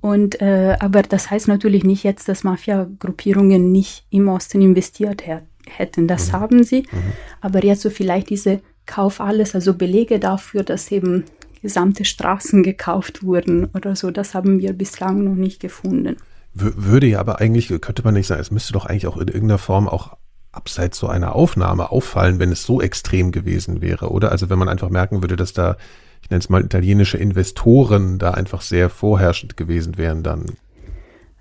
[0.00, 5.53] Und äh, aber das heißt natürlich nicht jetzt, dass Mafia-Gruppierungen nicht im Osten investiert hätten
[5.68, 6.08] hätten.
[6.08, 6.32] Das mhm.
[6.32, 6.80] haben sie.
[6.90, 7.12] Mhm.
[7.40, 11.24] Aber jetzt so vielleicht diese Kauf alles, also Belege dafür, dass eben
[11.62, 16.16] gesamte Straßen gekauft wurden oder so, das haben wir bislang noch nicht gefunden.
[16.52, 19.58] Würde ja aber eigentlich, könnte man nicht sagen, es müsste doch eigentlich auch in irgendeiner
[19.58, 20.16] Form auch
[20.52, 24.30] abseits so einer Aufnahme auffallen, wenn es so extrem gewesen wäre, oder?
[24.30, 25.76] Also wenn man einfach merken würde, dass da,
[26.22, 30.44] ich nenne es mal italienische Investoren da einfach sehr vorherrschend gewesen wären, dann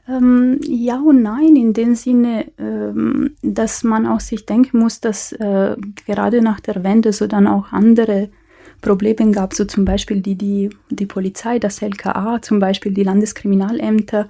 [0.08, 5.32] ähm, ja und nein, in dem Sinne, ähm, dass man auch sich denken muss, dass
[5.34, 5.76] äh,
[6.06, 8.30] gerade nach der Wende so dann auch andere
[8.82, 14.28] Probleme gab, so zum Beispiel die, die, die Polizei, das LKA, zum Beispiel die Landeskriminalämter,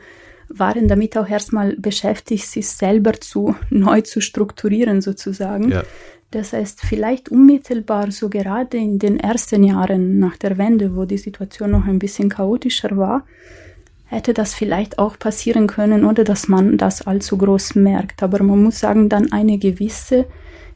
[0.47, 5.69] waren damit auch erstmal beschäftigt, sich selber zu neu zu strukturieren sozusagen.
[5.69, 5.84] Ja.
[6.30, 11.17] Das heißt, vielleicht unmittelbar so gerade in den ersten Jahren nach der Wende, wo die
[11.17, 13.26] Situation noch ein bisschen chaotischer war,
[14.14, 18.24] hätte das vielleicht auch passieren können, oder dass man das allzu groß merkt.
[18.24, 20.26] Aber man muss sagen, dann eine gewisse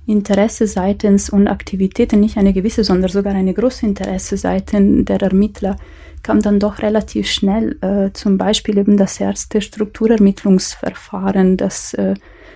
[0.05, 5.77] Interesse seitens und Aktivitäten, nicht eine gewisse, sondern sogar eine große Interesse seitens der Ermittler
[6.23, 7.77] kam dann doch relativ schnell.
[7.81, 12.15] Äh, zum Beispiel eben das erste Strukturermittlungsverfahren, das äh,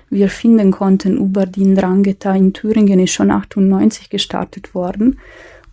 [0.09, 5.19] wir finden konnten über die Ndrangheta in Thüringen, ist schon 98 gestartet worden.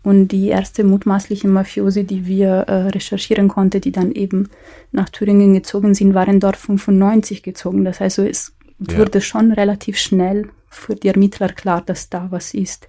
[0.08, 4.48] Und die erste mutmaßliche Mafiosi, die wir äh, recherchieren konnten, die dann eben
[4.90, 7.84] nach Thüringen gezogen sind, waren dort 95 gezogen.
[7.84, 8.96] Das heißt, es ja.
[8.96, 12.88] wurde schon relativ schnell für die Ermittler klar, dass da was ist.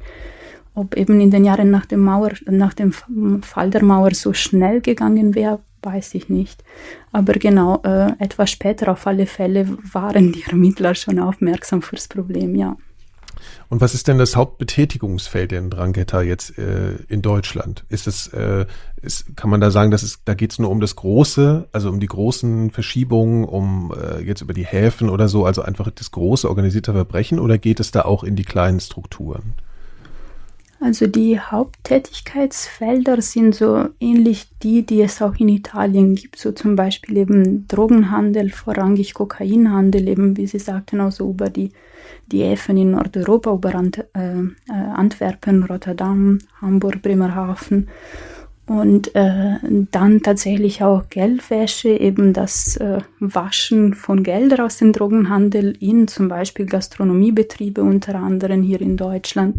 [0.76, 2.94] Ob eben in den Jahren nach dem Mauer, nach dem
[3.42, 6.64] Fall der Mauer so schnell gegangen wäre, weiß ich nicht.
[7.12, 12.56] Aber genau, äh, etwas später auf alle Fälle waren die Ermittler schon aufmerksam fürs Problem,
[12.56, 12.78] ja.
[13.70, 17.86] Und was ist denn das Hauptbetätigungsfeld der Drangheta jetzt äh, in Deutschland?
[17.90, 18.66] Ist es, äh,
[19.02, 21.90] ist, kann man da sagen, dass es, da geht es nur um das Große, also
[21.90, 26.12] um die großen Verschiebungen, um äh, jetzt über die Häfen oder so, also einfach das
[26.12, 29.54] große organisierte Verbrechen oder geht es da auch in die kleinen Strukturen?
[30.82, 36.76] Also die Haupttätigkeitsfelder sind so ähnlich die, die es auch in Italien gibt, so zum
[36.78, 41.72] Beispiel eben Drogenhandel, vorrangig Kokainhandel, eben wie Sie sagten, also über die
[42.32, 47.90] die Häfen in Nordeuropa, über Ant äh, äh, Antwerpen, Rotterdam, Hamburg, Bremerhaven
[48.70, 49.58] und äh,
[49.90, 56.28] dann tatsächlich auch Geldwäsche, eben das äh, Waschen von Geldern aus dem Drogenhandel in zum
[56.28, 59.58] Beispiel Gastronomiebetriebe unter anderem hier in Deutschland,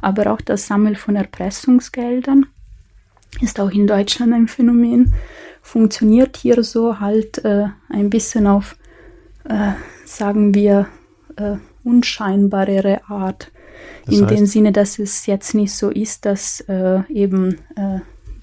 [0.00, 2.46] aber auch das Sammeln von Erpressungsgeldern
[3.40, 5.14] ist auch in Deutschland ein Phänomen,
[5.60, 8.76] funktioniert hier so halt äh, ein bisschen auf,
[9.48, 9.72] äh,
[10.04, 10.86] sagen wir,
[11.34, 13.50] äh, unscheinbarere Art.
[14.06, 17.58] Das in dem Sinne, dass es jetzt nicht so ist, dass äh, eben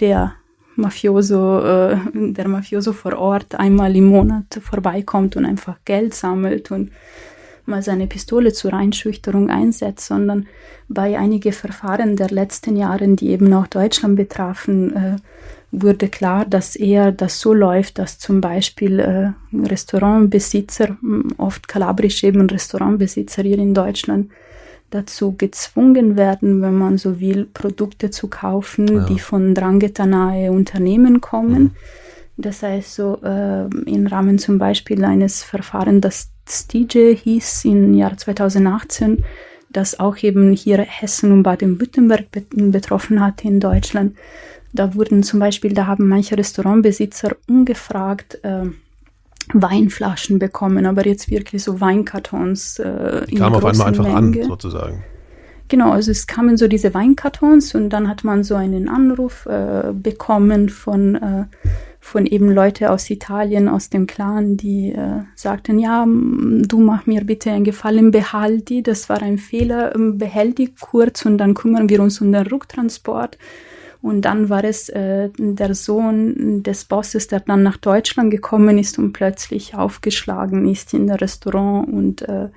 [0.02, 0.34] der
[0.76, 6.92] Mafioso, äh, der Mafioso vor Ort einmal im Monat vorbeikommt und einfach Geld sammelt und
[7.66, 10.48] mal seine Pistole zur Einschüchterung einsetzt, sondern
[10.90, 15.16] bei einigen Verfahren der letzten Jahre, die eben auch Deutschland betrafen, äh,
[15.72, 20.98] wurde klar, dass eher das so läuft, dass zum Beispiel äh, Restaurantbesitzer,
[21.38, 24.30] oft kalabrisch eben Restaurantbesitzer hier in Deutschland,
[24.92, 29.06] dazu gezwungen werden, wenn man so will, Produkte zu kaufen, ja.
[29.06, 31.64] die von Drangheta-nahe Unternehmen kommen.
[31.64, 31.72] Mhm.
[32.38, 38.18] Das heißt so äh, im Rahmen zum Beispiel eines Verfahrens, das STIGE hieß im Jahr
[38.18, 39.24] 2018,
[39.70, 44.16] das auch eben hier Hessen und Baden-Württemberg betroffen hatte in Deutschland,
[44.74, 48.66] da wurden zum Beispiel, da haben manche Restaurantbesitzer ungefragt äh,
[49.54, 52.80] Weinflaschen bekommen, aber jetzt wirklich so Weinkartons.
[52.80, 54.42] Äh, Die kamen auf einmal einfach Menge.
[54.42, 55.04] an, sozusagen.
[55.72, 59.94] Genau, also es kamen so diese Weinkartons und dann hat man so einen Anruf äh,
[59.94, 61.46] bekommen von, äh,
[62.02, 67.24] von eben Leute aus Italien, aus dem Clan, die äh, sagten, ja, du mach mir
[67.24, 71.88] bitte einen Gefallen, behalt die, das war ein Fehler, behält die kurz und dann kümmern
[71.88, 73.38] wir uns um den Rücktransport.
[74.02, 78.98] Und dann war es äh, der Sohn des Bosses, der dann nach Deutschland gekommen ist
[78.98, 82.50] und plötzlich aufgeschlagen ist in der Restaurant und äh,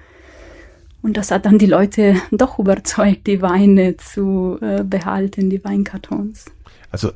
[1.03, 6.47] und das hat dann die Leute doch überzeugt, die Weine zu äh, behalten, die Weinkartons.
[6.91, 7.11] Also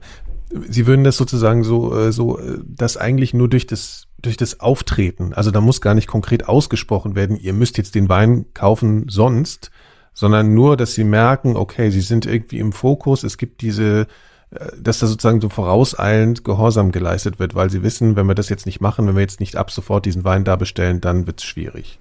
[0.51, 4.61] Sie würden das sozusagen so, äh, so, äh, das eigentlich nur durch das, durch das
[4.61, 9.05] Auftreten, also da muss gar nicht konkret ausgesprochen werden, ihr müsst jetzt den Wein kaufen
[9.09, 9.71] sonst,
[10.19, 14.09] sondern nur, dass sie merken, okay, sie sind irgendwie im Fokus, es gibt diese,
[14.51, 18.49] äh, dass da sozusagen so vorauseilend Gehorsam geleistet wird, weil sie wissen, wenn wir das
[18.49, 21.45] jetzt nicht machen, wenn wir jetzt nicht ab sofort diesen Wein da bestellen, dann wird's
[21.45, 22.01] schwierig.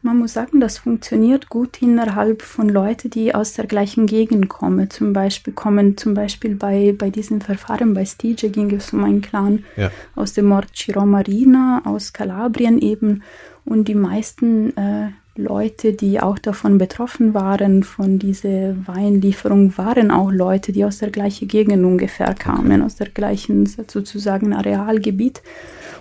[0.00, 4.88] Man muss sagen, das funktioniert gut innerhalb von Leuten, die aus der gleichen Gegend kommen.
[4.88, 9.20] Zum Beispiel kommen zum Beispiel bei, bei diesen Verfahren bei Stige ging es um einen
[9.20, 9.90] Clan ja.
[10.16, 13.22] aus dem Ort Ciromarina, aus Kalabrien eben.
[13.66, 20.32] Und die meisten äh, Leute, die auch davon betroffen waren, von dieser Weinlieferung, waren auch
[20.32, 25.42] Leute, die aus der gleichen Gegend ungefähr kamen, aus der gleichen sozusagen Arealgebiet.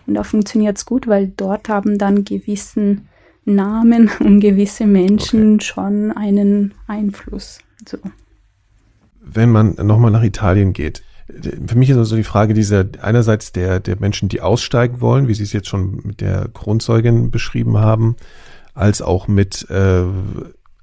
[0.07, 3.07] Und da funktioniert es gut, weil dort haben dann gewissen
[3.45, 5.65] Namen und gewisse Menschen okay.
[5.65, 7.59] schon einen Einfluss.
[7.87, 7.99] So.
[9.21, 11.03] Wenn man nochmal nach Italien geht,
[11.67, 15.33] für mich ist also die Frage dieser einerseits der, der Menschen, die aussteigen wollen, wie
[15.33, 18.15] Sie es jetzt schon mit der Grundzeugin beschrieben haben,
[18.77, 20.05] als auch mit äh,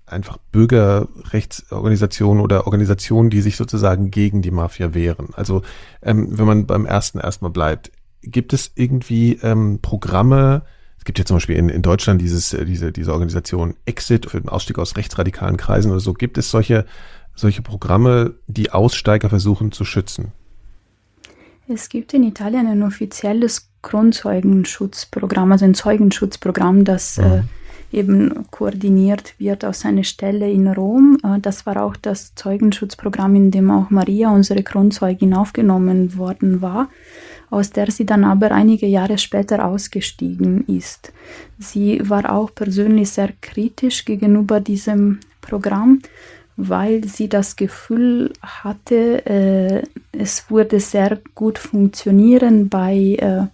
[0.07, 5.29] einfach Bürgerrechtsorganisationen oder Organisationen, die sich sozusagen gegen die Mafia wehren.
[5.35, 5.63] Also
[6.03, 7.93] ähm, wenn man beim ersten erstmal bleibt,
[8.23, 10.63] gibt es irgendwie ähm, Programme,
[10.99, 14.41] es gibt ja zum Beispiel in, in Deutschland dieses, äh, diese, diese Organisation Exit für
[14.41, 16.15] den Ausstieg aus rechtsradikalen Kreisen oder so.
[16.15, 16.87] Gibt es solche,
[17.35, 20.33] solche Programme, die Aussteiger versuchen zu schützen?
[21.69, 27.25] Es gibt in Italien ein offizielles Grundzeugenschutzprogramm, also ein Zeugenschutzprogramm, das mhm.
[27.25, 27.43] äh,
[27.95, 31.19] eben koordiniert wird aus einer Stelle in Rom.
[31.23, 36.89] Äh, das war auch das Zeugenschutzprogramm, in dem auch Maria, unsere Kronzeugin, aufgenommen worden war
[37.55, 41.13] aus der sie dann aber einige Jahre später ausgestiegen ist.
[41.59, 46.01] Sie war auch persönlich sehr kritisch gegenüber diesem Programm,
[46.57, 49.83] weil sie das Gefühl hatte, äh,
[50.13, 53.47] es würde sehr gut funktionieren bei äh,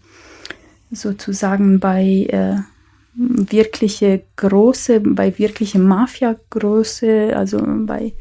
[0.90, 2.56] sozusagen bei äh,
[3.14, 8.12] wirkliche große, bei wirkliche Mafia-Größe, also bei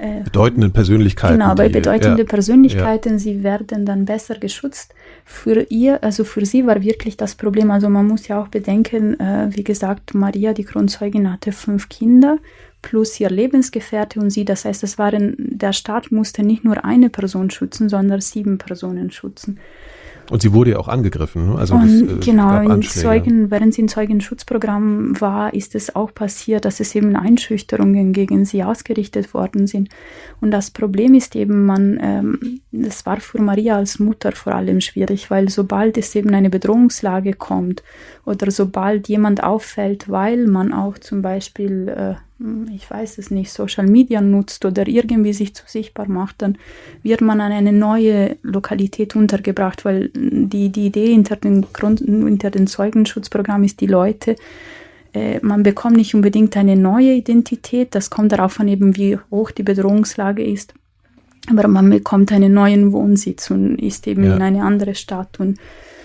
[0.00, 1.38] äh, bedeutenden Persönlichkeiten.
[1.38, 3.18] Genau, bei bedeutenden ja, Persönlichkeiten, ja.
[3.18, 4.92] sie werden dann besser geschützt.
[5.24, 9.18] Für ihr, also für sie war wirklich das Problem, also man muss ja auch bedenken,
[9.20, 12.38] äh, wie gesagt, Maria, die Kronzeugin, hatte fünf Kinder
[12.82, 14.44] plus ihr Lebensgefährte und sie.
[14.44, 19.10] Das heißt, es waren, der Staat musste nicht nur eine Person schützen, sondern sieben Personen
[19.10, 19.58] schützen.
[20.30, 21.50] Und sie wurde ja auch angegriffen.
[21.50, 21.58] Ne?
[21.58, 26.80] Also das, äh, genau, Zeugen, während sie im Zeugenschutzprogramm war, ist es auch passiert, dass
[26.80, 29.90] es eben Einschüchterungen gegen sie ausgerichtet worden sind.
[30.40, 34.80] Und das Problem ist eben, man, ähm, das war für Maria als Mutter vor allem
[34.80, 37.82] schwierig, weil sobald es eben eine Bedrohungslage kommt
[38.24, 42.14] oder sobald jemand auffällt, weil man auch zum Beispiel äh,
[42.74, 46.58] ich weiß es nicht, Social Media nutzt oder irgendwie sich zu sichtbar macht, dann
[47.02, 52.50] wird man an eine neue Lokalität untergebracht, weil die, die Idee hinter dem, Grund, hinter
[52.50, 54.34] dem Zeugenschutzprogramm ist, die Leute,
[55.12, 59.52] äh, man bekommt nicht unbedingt eine neue Identität, das kommt darauf an, eben wie hoch
[59.52, 60.74] die Bedrohungslage ist,
[61.48, 64.34] aber man bekommt einen neuen Wohnsitz und ist eben ja.
[64.34, 65.58] in eine andere Stadt und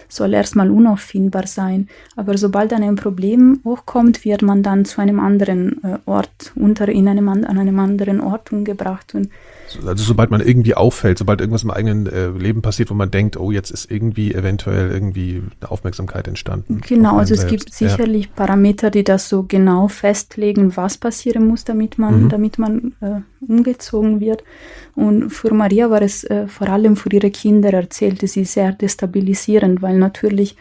[0.09, 1.87] soll erstmal unauffindbar sein.
[2.15, 7.07] Aber sobald ein Problem hochkommt, wird man dann zu einem anderen äh, Ort, unter in
[7.07, 9.15] einem, an einem anderen Ort umgebracht.
[9.15, 9.29] Und
[9.85, 13.37] also sobald man irgendwie auffällt, sobald irgendwas im eigenen äh, Leben passiert, wo man denkt,
[13.37, 16.81] oh, jetzt ist irgendwie eventuell irgendwie eine Aufmerksamkeit entstanden.
[16.87, 18.31] Genau, also es gibt sicherlich ja.
[18.35, 22.29] Parameter, die das so genau festlegen, was passieren muss, damit man, mhm.
[22.29, 24.43] damit man äh, umgezogen wird.
[24.95, 29.81] Und für Maria war es äh, vor allem für ihre Kinder, erzählte sie, sehr destabilisierend,
[29.81, 30.55] weil natürlich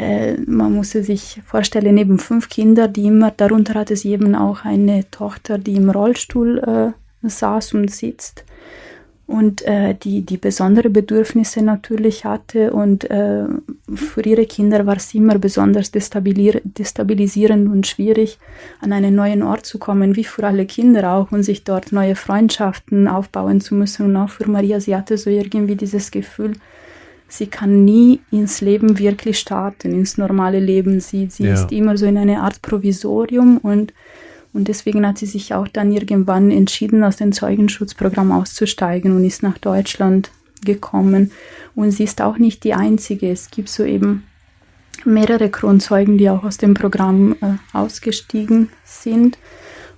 [0.00, 4.64] äh, man musste sich vorstellen, neben fünf Kinder, die immer, darunter hatte sie eben auch
[4.64, 6.92] eine Tochter, die im Rollstuhl äh,
[7.22, 8.44] saß und sitzt
[9.30, 12.72] und äh, die, die besondere Bedürfnisse natürlich hatte.
[12.72, 13.44] Und äh,
[13.94, 18.38] für ihre Kinder war es immer besonders destabilisierend und schwierig,
[18.80, 22.16] an einen neuen Ort zu kommen, wie für alle Kinder auch, und sich dort neue
[22.16, 24.06] Freundschaften aufbauen zu müssen.
[24.06, 26.54] Und auch für Maria, sie hatte so irgendwie dieses Gefühl,
[27.28, 30.98] sie kann nie ins Leben wirklich starten, ins normale Leben.
[30.98, 31.54] Sie, sie ja.
[31.54, 33.92] ist immer so in eine Art Provisorium und,
[34.52, 39.42] und deswegen hat sie sich auch dann irgendwann entschieden, aus dem Zeugenschutzprogramm auszusteigen und ist
[39.42, 40.30] nach Deutschland
[40.64, 41.30] gekommen.
[41.74, 43.30] Und sie ist auch nicht die einzige.
[43.30, 44.24] Es gibt so eben
[45.04, 49.38] mehrere Kronzeugen, die auch aus dem Programm äh, ausgestiegen sind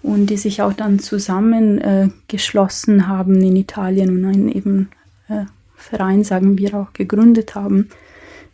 [0.02, 4.90] und die sich auch dann zusammengeschlossen äh, haben in Italien und einen eben
[5.28, 5.44] äh,
[5.74, 7.88] Verein, sagen wir, auch gegründet haben.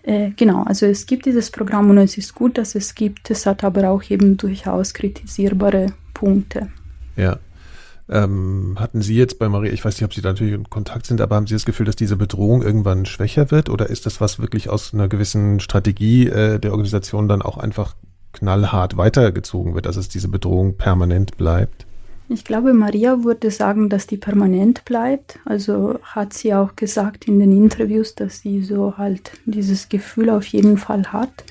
[0.09, 3.31] Äh, genau, also es gibt dieses Programm und es ist gut, dass es gibt.
[3.31, 6.69] Es hat aber auch eben durchaus kritisierbare Punkte.
[7.17, 7.39] Ja.
[8.09, 11.05] Ähm, hatten Sie jetzt bei Maria, ich weiß nicht, ob Sie da natürlich in Kontakt
[11.05, 14.19] sind, aber haben Sie das Gefühl, dass diese Bedrohung irgendwann schwächer wird oder ist das
[14.19, 17.95] was wirklich aus einer gewissen Strategie äh, der Organisation dann auch einfach
[18.33, 21.87] knallhart weitergezogen wird, dass es diese Bedrohung permanent bleibt?
[22.31, 25.39] Ich glaube, Maria würde sagen, dass die permanent bleibt.
[25.45, 30.47] Also hat sie auch gesagt in den Interviews, dass sie so halt dieses Gefühl auf
[30.47, 31.45] jeden Fall hat.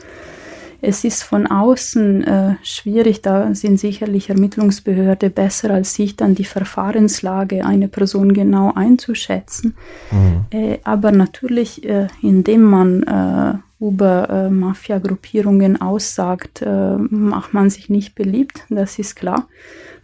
[0.79, 6.45] Es ist von außen äh, schwierig, da sind sicherlich Ermittlungsbehörde besser als ich, dann die
[6.45, 9.75] Verfahrenslage einer Person genau einzuschätzen.
[10.11, 10.45] Mhm.
[10.51, 17.89] Äh, aber natürlich, äh, indem man äh, über äh, Mafia-Gruppierungen aussagt, äh, macht man sich
[17.89, 19.47] nicht beliebt, das ist klar.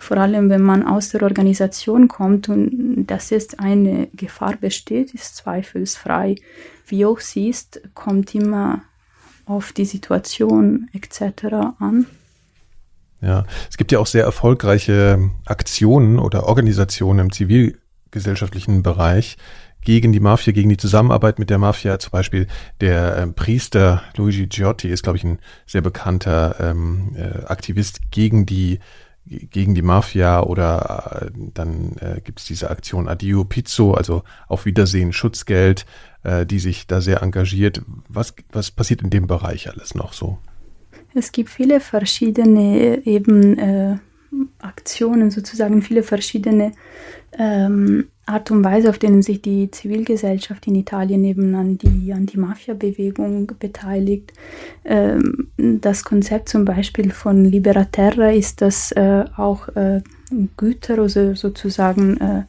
[0.03, 5.37] Vor allem, wenn man aus der Organisation kommt und dass jetzt eine Gefahr besteht, ist
[5.37, 6.35] zweifelsfrei.
[6.85, 8.81] Wie hoch sie ist, kommt immer
[9.45, 11.45] auf die Situation etc.
[11.79, 12.05] an.
[13.21, 19.37] Ja, es gibt ja auch sehr erfolgreiche Aktionen oder Organisationen im zivilgesellschaftlichen Bereich
[19.85, 21.97] gegen die Mafia, gegen die Zusammenarbeit mit der Mafia.
[21.99, 22.47] Zum Beispiel
[22.81, 28.45] der äh, Priester Luigi Giotti ist, glaube ich, ein sehr bekannter ähm, äh, Aktivist gegen
[28.45, 28.79] die
[29.25, 34.65] gegen die Mafia oder äh, dann äh, gibt es diese Aktion Adio Pizzo, also auf
[34.65, 35.85] Wiedersehen Schutzgeld,
[36.23, 37.81] äh, die sich da sehr engagiert.
[38.09, 40.39] Was, was passiert in dem Bereich alles noch so?
[41.15, 43.97] Es gibt viele verschiedene eben äh,
[44.59, 46.71] Aktionen, sozusagen viele verschiedene
[47.37, 53.51] ähm, Art und Weise, auf denen sich die Zivilgesellschaft in Italien eben an die Anti-Mafia-Bewegung
[53.59, 54.31] beteiligt.
[54.85, 60.01] Ähm, das Konzept zum Beispiel von Libera Terra ist, dass äh, auch äh,
[60.55, 62.43] Güter, also sozusagen, äh,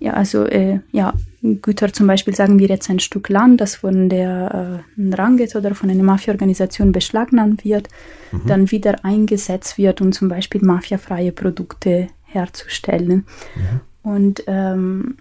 [0.00, 4.08] ja, also, äh, ja, Güter zum Beispiel, sagen wir jetzt ein Stück Land, das von
[4.08, 7.88] der äh, Nranget oder von einer Mafia-Organisation beschlagnahmt wird,
[8.32, 8.42] mhm.
[8.46, 13.24] dann wieder eingesetzt wird, um zum Beispiel mafiafreie Produkte herzustellen.
[13.54, 13.80] Mhm.
[14.08, 15.16] Und, ähm,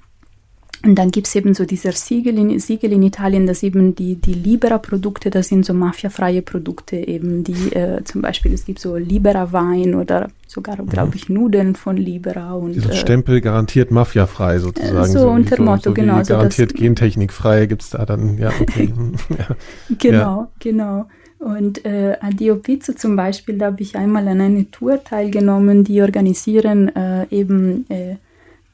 [0.84, 4.16] und dann gibt es eben so dieser Siegel in, Siegel in Italien, dass eben die,
[4.16, 8.96] die Libera-Produkte, das sind so mafiafreie Produkte, eben die äh, zum Beispiel, es gibt so
[8.96, 10.88] Libera-Wein oder sogar, mhm.
[10.88, 12.54] glaube ich, Nudeln von Libera.
[12.54, 15.12] Und, Diesen äh, Stempel garantiert mafiafrei sozusagen.
[15.12, 16.22] So, so unter Motto, so genau.
[16.24, 18.94] Garantiert so gentechnikfrei gibt es da dann, ja, okay.
[19.38, 19.56] ja.
[19.98, 20.52] Genau, ja.
[20.60, 21.08] genau.
[21.40, 26.02] Und äh, Adio Pizzo zum Beispiel, da habe ich einmal an einer Tour teilgenommen, die
[26.02, 28.16] organisieren äh, eben äh,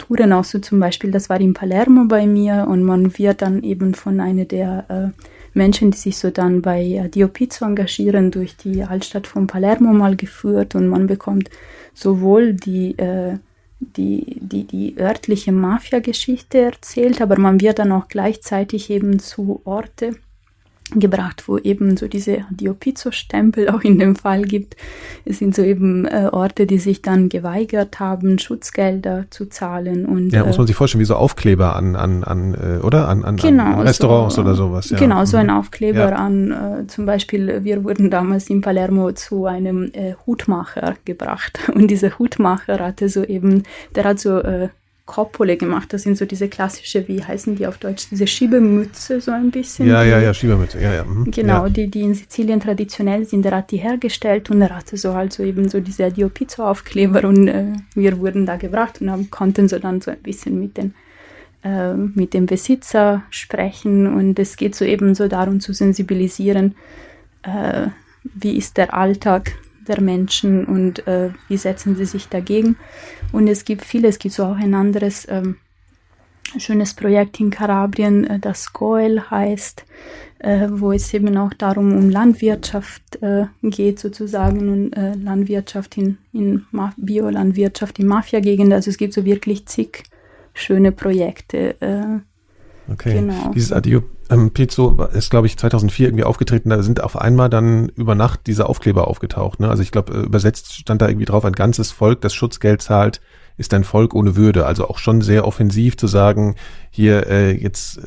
[0.03, 3.63] Touren auch so zum Beispiel, das war in Palermo bei mir und man wird dann
[3.63, 5.23] eben von einer der äh,
[5.53, 10.15] Menschen, die sich so dann bei äh, Pizzo engagieren, durch die Altstadt von Palermo mal
[10.15, 11.49] geführt und man bekommt
[11.93, 13.37] sowohl die, äh,
[13.79, 20.15] die, die, die örtliche Mafia-Geschichte erzählt, aber man wird dann auch gleichzeitig eben zu Orte
[20.99, 24.75] gebracht, wo eben so diese Diopizzo-Stempel auch in dem Fall gibt.
[25.25, 30.05] Es sind so eben äh, Orte, die sich dann geweigert haben, Schutzgelder zu zahlen.
[30.05, 33.07] Und, ja, muss man äh, sich vorstellen, wie so Aufkleber an, an, an äh, oder?
[33.07, 34.89] An, an, genau, an Restaurants so, oder sowas.
[34.89, 34.97] Ja.
[34.97, 35.53] Genau, so ein mhm.
[35.53, 36.15] Aufkleber ja.
[36.15, 41.59] an, äh, zum Beispiel, wir wurden damals in Palermo zu einem äh, Hutmacher gebracht.
[41.73, 43.63] Und dieser Hutmacher hatte so eben,
[43.95, 44.69] der hat so äh,
[45.05, 45.91] Koppole gemacht.
[45.91, 49.87] Das sind so diese klassische, wie heißen die auf Deutsch, diese Schiebemütze so ein bisschen.
[49.87, 51.03] Ja, ja, ja, Schiebemütze, ja, ja.
[51.03, 51.29] Mhm.
[51.29, 51.69] Genau, ja.
[51.69, 53.45] Die, die in Sizilien traditionell sind.
[53.45, 56.65] Er hat die hergestellt und er hatte so halt so eben so diese Dio Pizzo
[56.65, 60.57] Aufkleber und äh, wir wurden da gebracht und haben, konnten so dann so ein bisschen
[60.59, 60.93] mit den
[61.63, 66.75] äh, mit dem Besitzer sprechen und es geht so eben so darum zu sensibilisieren,
[67.43, 67.87] äh,
[68.23, 69.53] wie ist der Alltag
[69.87, 72.77] der Menschen und äh, wie setzen sie sich dagegen.
[73.31, 75.57] Und es gibt viele, es gibt so auch ein anderes ähm,
[76.57, 79.85] schönes Projekt in Kalabrien, äh, das Goel heißt,
[80.39, 86.17] äh, wo es eben auch darum um Landwirtschaft äh, geht sozusagen und äh, Landwirtschaft in,
[86.33, 86.65] in
[86.97, 88.73] Biolandwirtschaft in Mafia-Gegenden.
[88.73, 90.03] Also es gibt so wirklich zig
[90.53, 91.81] schöne Projekte.
[91.81, 93.13] Äh, okay.
[93.15, 93.51] Genau.
[93.53, 96.69] Dieses Adio ähm, Pizzo ist, glaube ich, 2004 irgendwie aufgetreten.
[96.69, 99.59] Da sind auf einmal dann über Nacht diese Aufkleber aufgetaucht.
[99.59, 99.69] Ne?
[99.69, 103.21] Also ich glaube, äh, übersetzt stand da irgendwie drauf, ein ganzes Volk, das Schutzgeld zahlt,
[103.57, 104.65] ist ein Volk ohne Würde.
[104.65, 106.55] Also auch schon sehr offensiv zu sagen,
[106.89, 108.01] hier äh, jetzt, äh,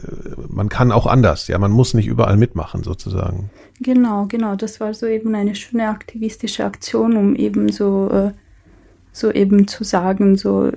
[0.49, 3.51] man kann auch anders, ja, man muss nicht überall mitmachen sozusagen.
[3.81, 4.57] Genau, genau.
[4.57, 8.33] Das war so eben eine schöne aktivistische Aktion, um eben so, äh,
[9.13, 10.73] so eben zu sagen, so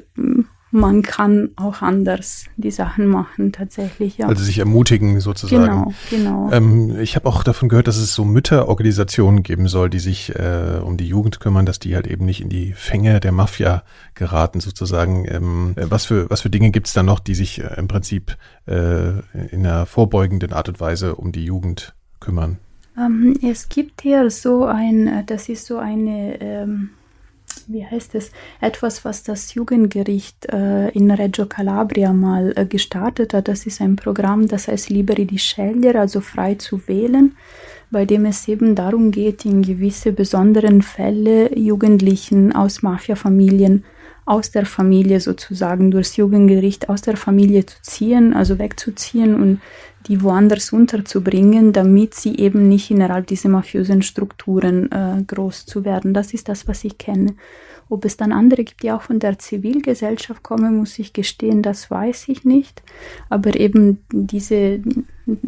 [0.71, 4.27] man kann auch anders die Sachen machen, tatsächlich, ja.
[4.27, 5.63] Also sich ermutigen sozusagen.
[5.63, 6.49] Genau, genau.
[6.51, 10.79] Ähm, ich habe auch davon gehört, dass es so Mütterorganisationen geben soll, die sich äh,
[10.83, 13.83] um die Jugend kümmern, dass die halt eben nicht in die Fänge der Mafia
[14.13, 15.25] geraten sozusagen.
[15.27, 17.87] Ähm, äh, was, für, was für Dinge gibt es da noch, die sich äh, im
[17.87, 18.37] Prinzip
[18.67, 19.09] äh,
[19.51, 22.57] in einer vorbeugenden Art und Weise um die Jugend kümmern?
[22.97, 26.91] Ähm, es gibt hier so ein, äh, das ist so eine ähm,
[27.67, 28.31] wie heißt es,
[28.61, 33.47] etwas, was das Jugendgericht äh, in Reggio Calabria mal äh, gestartet hat.
[33.47, 37.35] Das ist ein Programm, das heißt Liberi di scegliere, also frei zu wählen,
[37.91, 43.83] bei dem es eben darum geht, in gewisse besonderen Fälle Jugendlichen aus Mafiafamilien
[44.29, 49.59] aus der Familie sozusagen durchs Jugendgericht aus der Familie zu ziehen, also wegzuziehen und
[50.07, 56.13] die woanders unterzubringen, damit sie eben nicht innerhalb dieser mafiösen Strukturen äh, groß zu werden.
[56.13, 57.35] Das ist das, was ich kenne.
[57.89, 61.89] Ob es dann andere gibt, die auch von der Zivilgesellschaft kommen, muss ich gestehen, das
[61.89, 62.83] weiß ich nicht.
[63.29, 64.79] Aber eben diese,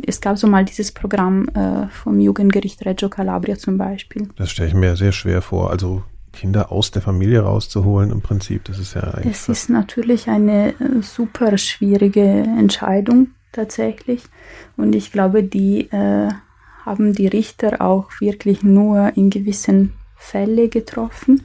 [0.06, 4.28] es gab so mal dieses Programm äh, vom Jugendgericht Reggio Calabria zum Beispiel.
[4.38, 5.69] Das stelle ich mir sehr schwer vor.
[5.69, 6.02] Also
[6.34, 9.36] Kinder aus der Familie rauszuholen im Prinzip, das ist ja eigentlich.
[9.36, 14.23] Es ist natürlich eine äh, super schwierige Entscheidung tatsächlich.
[14.78, 16.30] Und ich glaube, die äh,
[16.86, 21.44] haben die Richter auch wirklich nur in gewissen Fällen getroffen.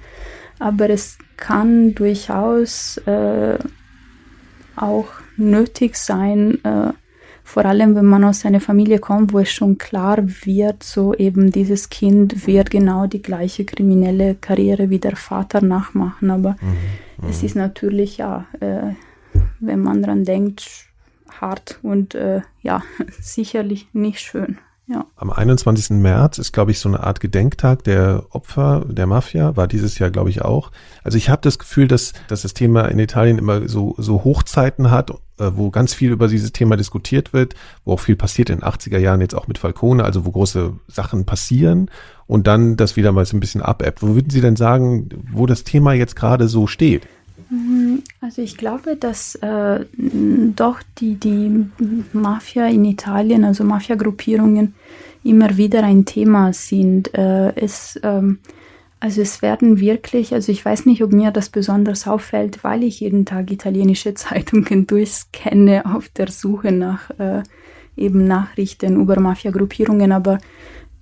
[0.59, 3.59] Aber es kann durchaus äh,
[4.77, 6.93] auch nötig sein, äh,
[7.47, 11.53] vor allem wenn man aus einer Familie kommt, wo es schon klar wird, so eben
[11.53, 16.33] dieses Kind wird genau die gleiche kriminelle Karriere wie der Vater nachmachen.
[16.33, 17.47] Aber mhm, es mhm.
[17.47, 18.95] ist natürlich, ja, äh,
[19.61, 20.86] wenn man daran denkt,
[21.41, 22.83] hart und äh, ja,
[23.21, 24.59] sicherlich nicht schön.
[24.89, 25.05] Ja.
[25.17, 25.91] Am 21.
[25.91, 30.11] März ist, glaube ich, so eine Art Gedenktag der Opfer der Mafia, war dieses Jahr,
[30.11, 30.71] glaube ich, auch.
[31.03, 34.93] Also ich habe das Gefühl, dass, dass das Thema in Italien immer so, so Hochzeiten
[34.93, 38.61] hat, äh, wo ganz viel über dieses Thema diskutiert wird, wo auch viel passiert in
[38.61, 41.91] den 80er Jahren jetzt auch mit Falcone, also wo große Sachen passieren
[42.29, 44.03] und dann das wieder mal so ein bisschen abebbt.
[44.03, 47.09] Wo würden Sie denn sagen, wo das Thema jetzt gerade so steht?
[47.51, 48.03] Mhm.
[48.21, 51.67] Also ich glaube, dass äh, doch die, die
[52.13, 54.75] Mafia in Italien, also Mafia-Gruppierungen,
[55.23, 57.15] immer wieder ein Thema sind.
[57.15, 58.39] Äh, es, ähm,
[59.01, 63.01] also es werden wirklich, also ich weiß nicht, ob mir das besonders auffällt, weil ich
[63.01, 67.43] jeden Tag italienische Zeitungen durchscanne auf der Suche nach äh,
[67.97, 70.39] eben Nachrichten über Mafia-Gruppierungen, aber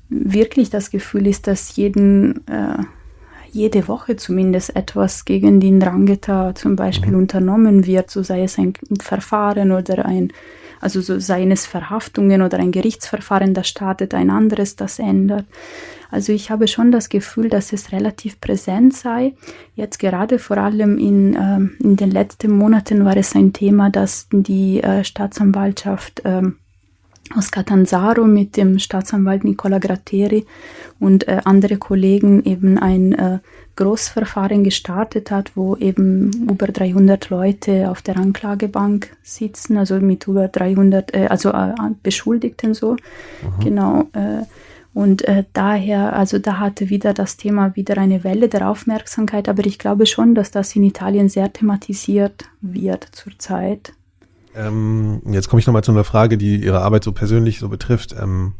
[0.08, 2.84] wirklich das Gefühl ist, dass jeden äh,
[3.54, 7.18] jede Woche zumindest etwas gegen den Drangheta zum Beispiel mhm.
[7.18, 10.32] unternommen wird, so sei es ein Verfahren oder ein,
[10.80, 15.46] also so seien es Verhaftungen oder ein Gerichtsverfahren, das startet, ein anderes, das ändert.
[16.10, 19.34] Also ich habe schon das Gefühl, dass es relativ präsent sei.
[19.74, 24.28] Jetzt gerade vor allem in, äh, in den letzten Monaten war es ein Thema, dass
[24.30, 26.42] die äh, Staatsanwaltschaft äh,
[27.34, 30.46] aus Catanzaro mit dem Staatsanwalt Nicola Gratteri
[31.00, 33.38] und äh, andere Kollegen eben ein äh,
[33.76, 40.48] Großverfahren gestartet hat, wo eben über 300 Leute auf der Anklagebank sitzen, also mit über
[40.48, 41.72] 300, äh, also äh,
[42.02, 43.64] Beschuldigten so, mhm.
[43.64, 44.00] genau.
[44.12, 44.44] Äh,
[44.92, 49.66] und äh, daher, also da hatte wieder das Thema wieder eine Welle der Aufmerksamkeit, aber
[49.66, 53.92] ich glaube schon, dass das in Italien sehr thematisiert wird zurzeit.
[54.54, 58.14] Ähm, jetzt komme ich nochmal zu einer Frage, die Ihre Arbeit so persönlich so betrifft.
[58.18, 58.54] Ähm,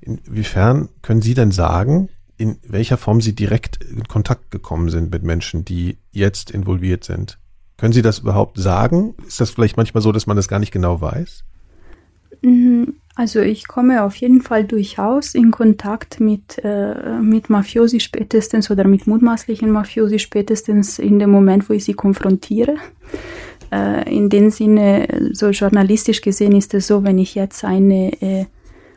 [0.00, 5.22] inwiefern können Sie denn sagen, in welcher Form Sie direkt in Kontakt gekommen sind mit
[5.22, 7.38] Menschen, die jetzt involviert sind?
[7.76, 9.14] Können Sie das überhaupt sagen?
[9.26, 11.44] Ist das vielleicht manchmal so, dass man das gar nicht genau weiß?
[12.42, 12.94] Mhm.
[13.16, 18.84] Also ich komme auf jeden Fall durchaus in Kontakt mit, äh, mit Mafiosi spätestens oder
[18.84, 22.74] mit mutmaßlichen Mafiosi spätestens in dem Moment, wo ich sie konfrontiere.
[23.74, 28.44] Äh, in dem Sinne, so journalistisch gesehen ist es so, wenn ich jetzt eine, äh,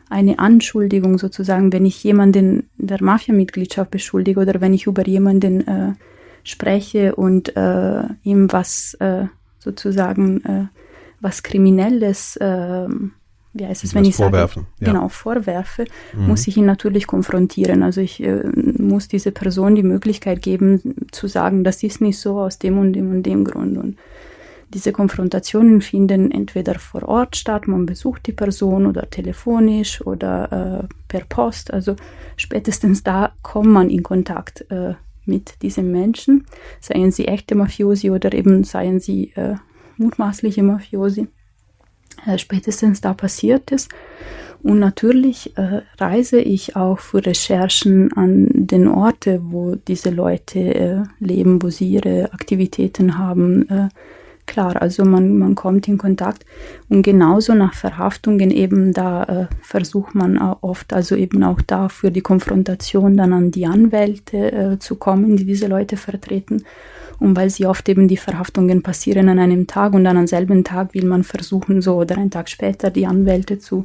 [0.08, 5.92] eine Anschuldigung sozusagen, wenn ich jemanden der Mafia-Mitgliedschaft beschuldige oder wenn ich über jemanden äh,
[6.44, 9.26] spreche und äh, ihm was äh,
[9.58, 10.66] sozusagen äh,
[11.20, 12.38] was Kriminelles
[13.54, 14.66] wie heißt es, wenn ich vorwerfen.
[14.78, 14.92] sage, ja.
[14.92, 16.28] genau, vorwerfe, mhm.
[16.28, 17.82] muss ich ihn natürlich konfrontieren.
[17.82, 22.38] Also ich äh, muss dieser Person die Möglichkeit geben, zu sagen, das ist nicht so
[22.38, 23.76] aus dem und dem und dem Grund.
[23.78, 23.96] Und
[24.74, 30.94] diese Konfrontationen finden entweder vor Ort statt, man besucht die Person oder telefonisch oder äh,
[31.08, 31.72] per Post.
[31.72, 31.96] Also
[32.36, 36.46] spätestens da kommt man in Kontakt äh, mit diesen Menschen,
[36.80, 39.56] seien sie echte Mafiosi oder eben seien sie äh,
[39.96, 41.28] mutmaßliche Mafiosi.
[42.26, 43.88] Äh, spätestens da passiert es.
[44.62, 51.02] Und natürlich äh, reise ich auch für Recherchen an den Orte, wo diese Leute äh,
[51.20, 53.68] leben, wo sie ihre Aktivitäten haben.
[53.68, 53.88] Äh,
[54.48, 56.44] klar, also man, man kommt in Kontakt.
[56.88, 62.10] Und genauso nach Verhaftungen eben, da äh, versucht man oft, also eben auch da für
[62.10, 66.64] die Konfrontation dann an die Anwälte äh, zu kommen, die diese Leute vertreten.
[67.20, 70.64] Und weil sie oft eben die Verhaftungen passieren an einem Tag und dann am selben
[70.64, 73.82] Tag will man versuchen, so oder einen Tag später die Anwälte zu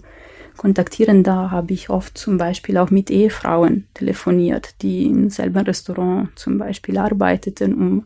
[0.57, 1.23] kontaktieren.
[1.23, 6.57] Da habe ich oft zum Beispiel auch mit Ehefrauen telefoniert, die im selben Restaurant zum
[6.57, 8.05] Beispiel arbeiteten, um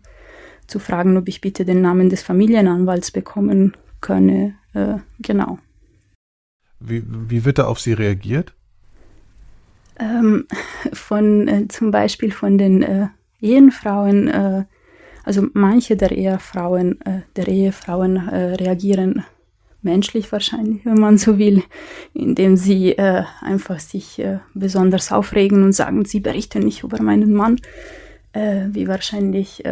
[0.68, 4.56] zu fragen, ob ich bitte den Namen des Familienanwalts bekommen könne.
[4.74, 5.60] Äh, genau.
[6.80, 8.54] Wie, wie wird da auf Sie reagiert?
[10.00, 10.46] Ähm,
[10.94, 13.08] von äh, zum Beispiel von den äh,
[13.42, 14.66] Ehenfrauen, äh,
[15.24, 19.24] also manche der Ehefrauen, äh, der Ehefrauen äh, reagieren
[19.82, 21.64] menschlich wahrscheinlich, wenn man so will,
[22.14, 24.22] indem sie äh, einfach sich
[24.54, 27.62] besonders aufregen und sagen, sie berichten nicht über meinen Mann,
[28.34, 29.64] wie wahrscheinlich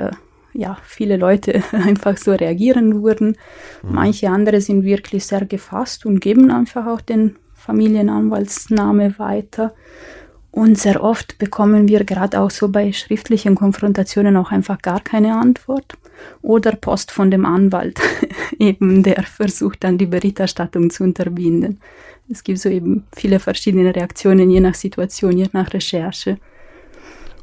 [0.56, 3.38] ja viele Leute einfach so reagieren würden.
[3.84, 3.95] Mhm.
[3.95, 9.73] Manche andere sind wirklich sehr gefasst und geben einfach auch den Familienanwaltsname weiter.
[10.52, 15.36] Und sehr oft bekommen wir gerade auch so bei schriftlichen Konfrontationen auch einfach gar keine
[15.36, 15.98] Antwort
[16.41, 17.99] oder Post von dem Anwalt,
[18.60, 21.82] eben der versucht dann die Berichterstattung zu unterbinden.
[22.30, 26.38] Es gibt so eben viele verschiedene Reaktionen, je nach Situation, je nach Recherche.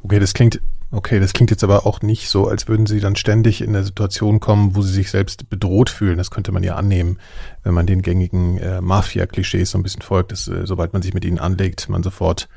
[0.03, 0.59] Okay, das klingt,
[0.93, 3.83] okay, das klingt jetzt aber auch nicht so, als würden Sie dann ständig in eine
[3.83, 6.17] Situation kommen, wo Sie sich selbst bedroht fühlen.
[6.17, 7.17] Das könnte man ja annehmen,
[7.63, 11.13] wenn man den gängigen äh, Mafia-Klischees so ein bisschen folgt, dass äh, sobald man sich
[11.13, 12.47] mit ihnen anlegt, man sofort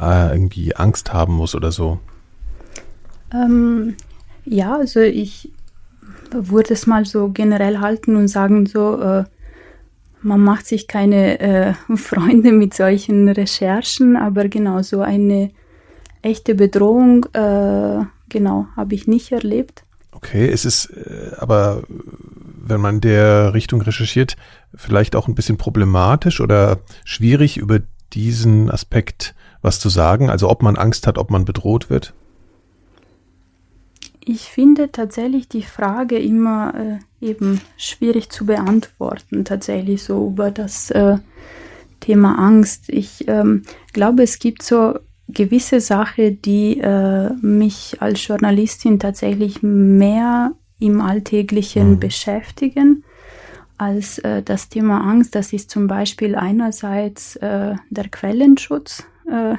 [0.00, 2.00] äh, irgendwie Angst haben muss oder so?
[3.32, 3.94] Ähm,
[4.44, 5.52] ja, also ich
[6.32, 9.24] würde es mal so generell halten und sagen so, äh,
[10.20, 15.50] man macht sich keine äh, Freunde mit solchen Recherchen, aber genau so eine
[16.28, 19.84] echte Bedrohung, äh, genau, habe ich nicht erlebt.
[20.12, 24.36] Okay, es ist äh, aber, wenn man der Richtung recherchiert,
[24.74, 27.80] vielleicht auch ein bisschen problematisch oder schwierig über
[28.12, 30.30] diesen Aspekt was zu sagen?
[30.30, 32.14] Also ob man Angst hat, ob man bedroht wird?
[34.24, 40.90] Ich finde tatsächlich die Frage immer äh, eben schwierig zu beantworten, tatsächlich so über das
[40.90, 41.16] äh,
[42.00, 42.88] Thema Angst.
[42.88, 44.98] Ich ähm, glaube, es gibt so
[45.28, 52.00] gewisse Sachen, die äh, mich als Journalistin tatsächlich mehr im Alltäglichen mhm.
[52.00, 53.04] beschäftigen
[53.76, 55.34] als äh, das Thema Angst.
[55.34, 59.04] Das ist zum Beispiel einerseits äh, der Quellenschutz.
[59.30, 59.56] Äh,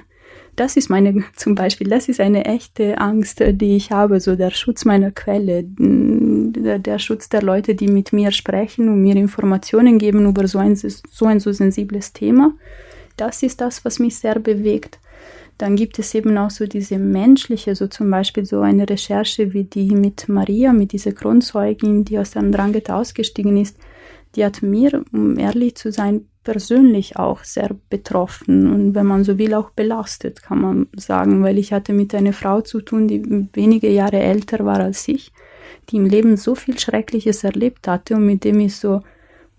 [0.55, 4.51] das ist meine, zum Beispiel, das ist eine echte Angst, die ich habe, so der
[4.51, 9.97] Schutz meiner Quelle, der, der Schutz der Leute, die mit mir sprechen und mir Informationen
[9.97, 12.53] geben über so ein, so ein so sensibles Thema.
[13.17, 14.99] Das ist das, was mich sehr bewegt.
[15.59, 19.65] Dann gibt es eben auch so diese menschliche, so zum Beispiel so eine Recherche wie
[19.65, 23.77] die mit Maria, mit dieser Kronzeugin, die aus der Drangheta ausgestiegen ist.
[24.35, 29.37] Die hat mir, um ehrlich zu sein, persönlich auch sehr betroffen und wenn man so
[29.37, 33.49] will auch belastet, kann man sagen, weil ich hatte mit einer Frau zu tun, die
[33.51, 35.33] wenige Jahre älter war als ich,
[35.89, 39.01] die im Leben so viel Schreckliches erlebt hatte und mit dem ich so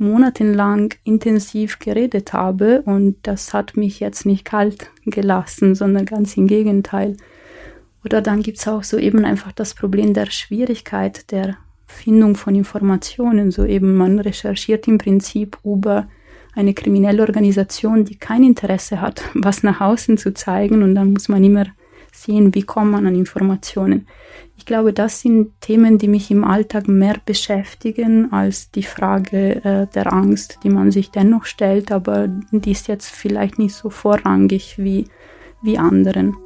[0.01, 6.47] monatelang intensiv geredet habe und das hat mich jetzt nicht kalt gelassen, sondern ganz im
[6.47, 7.17] Gegenteil.
[8.05, 11.57] Oder dann gibt es auch so eben einfach das Problem der Schwierigkeit der
[11.87, 13.51] Findung von Informationen.
[13.51, 16.09] So eben man recherchiert im Prinzip über
[16.55, 21.29] eine kriminelle Organisation, die kein Interesse hat, was nach außen zu zeigen und dann muss
[21.29, 21.67] man immer
[22.13, 24.07] sehen, wie kommt man an Informationen.
[24.61, 29.87] Ich glaube, das sind Themen, die mich im Alltag mehr beschäftigen als die Frage äh,
[29.87, 34.75] der Angst, die man sich dennoch stellt, aber die ist jetzt vielleicht nicht so vorrangig
[34.77, 35.07] wie,
[35.63, 36.37] wie anderen.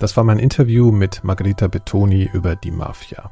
[0.00, 3.30] Das war mein Interview mit Margarita Bettoni über die Mafia.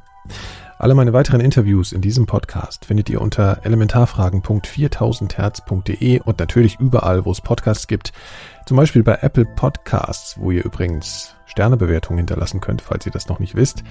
[0.77, 7.31] Alle meine weiteren Interviews in diesem Podcast findet ihr unter elementarfragen.4000herz.de und natürlich überall, wo
[7.31, 8.13] es Podcasts gibt.
[8.67, 13.39] Zum Beispiel bei Apple Podcasts, wo ihr übrigens Sternebewertung hinterlassen könnt, falls ihr das noch
[13.39, 13.83] nicht wisst.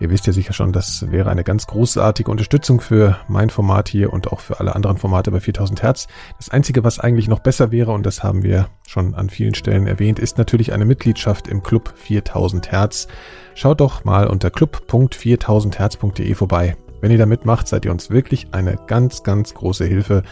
[0.00, 4.12] Ihr wisst ja sicher schon, das wäre eine ganz großartige Unterstützung für mein Format hier
[4.12, 6.08] und auch für alle anderen Formate bei 4000 Hertz.
[6.38, 9.86] Das Einzige, was eigentlich noch besser wäre, und das haben wir schon an vielen Stellen
[9.86, 13.08] erwähnt, ist natürlich eine Mitgliedschaft im Club 4000 Hertz.
[13.54, 16.76] Schaut doch mal unter club.4000herz.de vorbei.
[17.02, 20.22] Wenn ihr da mitmacht, seid ihr uns wirklich eine ganz, ganz große Hilfe.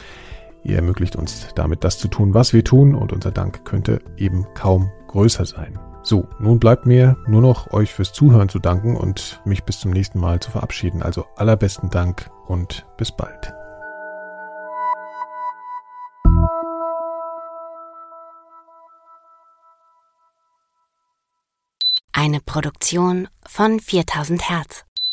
[0.62, 4.47] Ihr ermöglicht uns damit das zu tun, was wir tun und unser Dank könnte eben
[4.55, 5.78] kaum größer sein.
[6.02, 9.90] So, nun bleibt mir nur noch euch fürs Zuhören zu danken und mich bis zum
[9.90, 11.02] nächsten Mal zu verabschieden.
[11.02, 13.52] Also allerbesten Dank und bis bald.
[22.12, 24.85] Eine Produktion von 4000 Hertz.